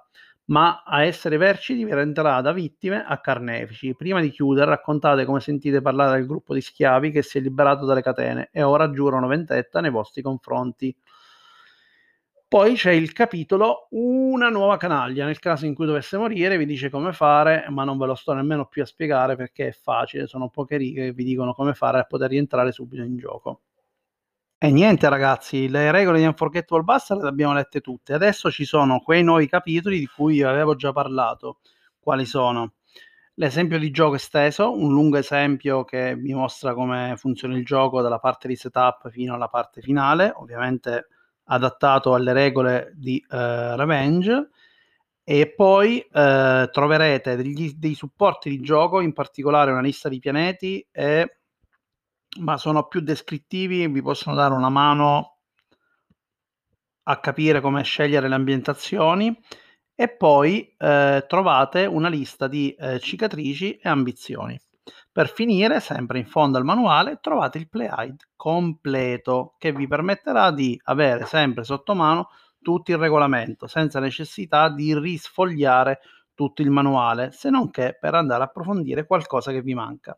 Ma 0.51 0.85
a 0.85 1.03
essere 1.05 1.37
verci 1.37 1.75
vi 1.83 1.93
renderà 1.93 2.41
da 2.41 2.53
vittime 2.53 3.05
a 3.05 3.19
carnefici. 3.21 3.97
Prima 3.97 4.21
di 4.21 4.31
chiudere, 4.31 4.67
raccontate 4.71 5.25
come 5.25 5.41
sentite 5.41 5.81
parlare 5.81 6.19
del 6.19 6.27
gruppo 6.29 6.55
di 6.55 6.61
schiavi 6.61 7.11
che 7.11 7.23
si 7.23 7.39
è 7.39 7.41
liberato 7.41 7.85
dalle 7.87 8.03
catene 8.03 8.49
e 8.53 8.63
ora 8.63 8.91
giurano 8.93 9.27
vendetta 9.27 9.81
nei 9.81 9.91
vostri 9.91 10.23
confronti. 10.23 10.95
Poi 12.47 12.75
c'è 12.75 12.93
il 12.93 13.13
capitolo 13.13 13.89
Una 13.91 14.49
nuova 14.49 14.77
canaglia. 14.77 15.25
Nel 15.25 15.39
caso 15.39 15.67
in 15.67 15.75
cui 15.75 15.87
dovesse 15.87 16.17
morire, 16.19 16.57
vi 16.59 16.67
dice 16.67 16.91
come 16.91 17.13
fare, 17.13 17.67
ma 17.71 17.83
non 17.85 17.99
ve 17.99 18.07
lo 18.07 18.15
sto 18.15 18.33
nemmeno 18.33 18.67
più 18.67 18.83
a 18.83 18.87
spiegare 18.87 19.35
perché 19.37 19.69
è 19.69 19.73
facile. 19.73 20.27
Sono 20.27 20.49
poche 20.51 20.77
righe 20.77 21.07
che 21.07 21.13
vi 21.13 21.25
dicono 21.25 21.55
come 21.55 21.75
fare 21.75 21.99
a 21.99 22.05
poter 22.05 22.31
rientrare 22.31 22.71
subito 22.71 23.03
in 23.03 23.17
gioco. 23.17 23.63
E 24.65 24.71
niente, 24.71 25.09
ragazzi, 25.09 25.69
le 25.69 25.91
regole 25.91 26.21
di 26.21 26.25
Unforgettable 26.25 26.85
Bastard 26.85 27.21
le 27.23 27.29
abbiamo 27.29 27.53
lette 27.53 27.81
tutte. 27.81 28.13
Adesso 28.13 28.49
ci 28.49 28.65
sono 28.65 29.01
quei 29.01 29.25
nuovi 29.25 29.49
capitoli 29.49 29.99
di 29.99 30.07
cui 30.07 30.41
avevo 30.41 30.77
già 30.77 30.93
parlato. 30.93 31.59
Quali 31.99 32.25
sono? 32.25 32.75
l'esempio 33.35 33.77
di 33.79 33.91
gioco 33.91 34.15
esteso, 34.15 34.73
un 34.73 34.93
lungo 34.93 35.17
esempio 35.17 35.83
che 35.83 36.15
vi 36.15 36.33
mostra 36.33 36.75
come 36.75 37.15
funziona 37.17 37.57
il 37.57 37.65
gioco 37.65 38.03
dalla 38.03 38.21
parte 38.21 38.47
di 38.47 38.55
setup 38.55 39.11
fino 39.11 39.35
alla 39.35 39.49
parte 39.49 39.81
finale, 39.81 40.33
ovviamente 40.37 41.09
adattato 41.47 42.15
alle 42.15 42.33
regole 42.33 42.93
di 42.95 43.19
eh, 43.19 43.75
Revenge 43.75 44.49
e 45.25 45.53
poi 45.57 45.99
eh, 46.01 46.69
troverete 46.71 47.35
degli, 47.35 47.73
dei 47.77 47.95
supporti 47.95 48.49
di 48.49 48.61
gioco, 48.61 49.01
in 49.01 49.13
particolare 49.13 49.73
una 49.73 49.81
lista 49.81 50.09
di 50.09 50.21
pianeti, 50.21 50.87
e, 50.93 51.39
ma 52.41 52.57
sono 52.57 52.87
più 52.87 53.01
descrittivi, 53.01 53.87
vi 53.87 54.03
possono 54.03 54.35
dare 54.35 54.55
una 54.55 54.69
mano 54.69 55.39
a 57.05 57.21
capire 57.21 57.61
come 57.61 57.83
scegliere 57.83 58.29
le 58.29 58.35
ambientazioni 58.35 59.37
e 59.95 60.09
poi 60.09 60.75
eh, 60.79 61.25
trovate 61.29 61.85
una 61.87 62.09
lista 62.09 62.49
di 62.49 62.75
eh, 62.75 62.99
cicatrici 63.01 63.77
e 63.77 63.89
ambizioni. 63.89 64.61
Per 65.13 65.29
finire, 65.29 65.81
sempre 65.81 66.19
in 66.19 66.27
fondo 66.27 66.57
al 66.59 66.65
manuale, 66.65 67.19
trovate 67.21 67.59
il 67.59 67.69
Playhide 67.69 68.29
completo 68.35 69.55
che 69.59 69.73
vi 69.73 69.87
permetterà 69.87 70.51
di 70.51 70.81
avere 70.85 71.27
sempre 71.27 71.65
sotto 71.65 71.95
mano 71.95 72.31
tutto 72.63 72.93
il 72.93 72.97
regolamento 72.97 73.67
senza 73.67 74.01
necessità 74.01 74.71
di 74.71 74.99
risfogliare 74.99 76.01
tutto 76.35 76.63
il 76.63 76.71
manuale, 76.71 77.31
se 77.33 77.51
non 77.51 77.71
che 77.71 77.97
per 78.01 78.15
andare 78.15 78.43
a 78.43 78.47
approfondire 78.47 79.07
qualcosa 79.07 79.53
che 79.53 79.61
vi 79.61 79.75
manca. 79.75 80.17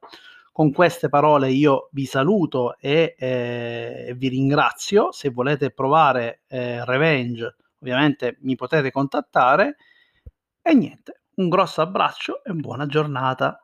Con 0.54 0.70
queste 0.70 1.08
parole 1.08 1.50
io 1.50 1.88
vi 1.90 2.06
saluto 2.06 2.76
e 2.78 3.16
eh, 3.18 4.14
vi 4.16 4.28
ringrazio. 4.28 5.10
Se 5.10 5.30
volete 5.30 5.72
provare 5.72 6.42
eh, 6.46 6.84
Revenge, 6.84 7.56
ovviamente 7.80 8.36
mi 8.42 8.54
potete 8.54 8.92
contattare. 8.92 9.74
E 10.62 10.72
niente, 10.74 11.22
un 11.38 11.48
grosso 11.48 11.80
abbraccio 11.80 12.44
e 12.44 12.52
buona 12.52 12.86
giornata. 12.86 13.63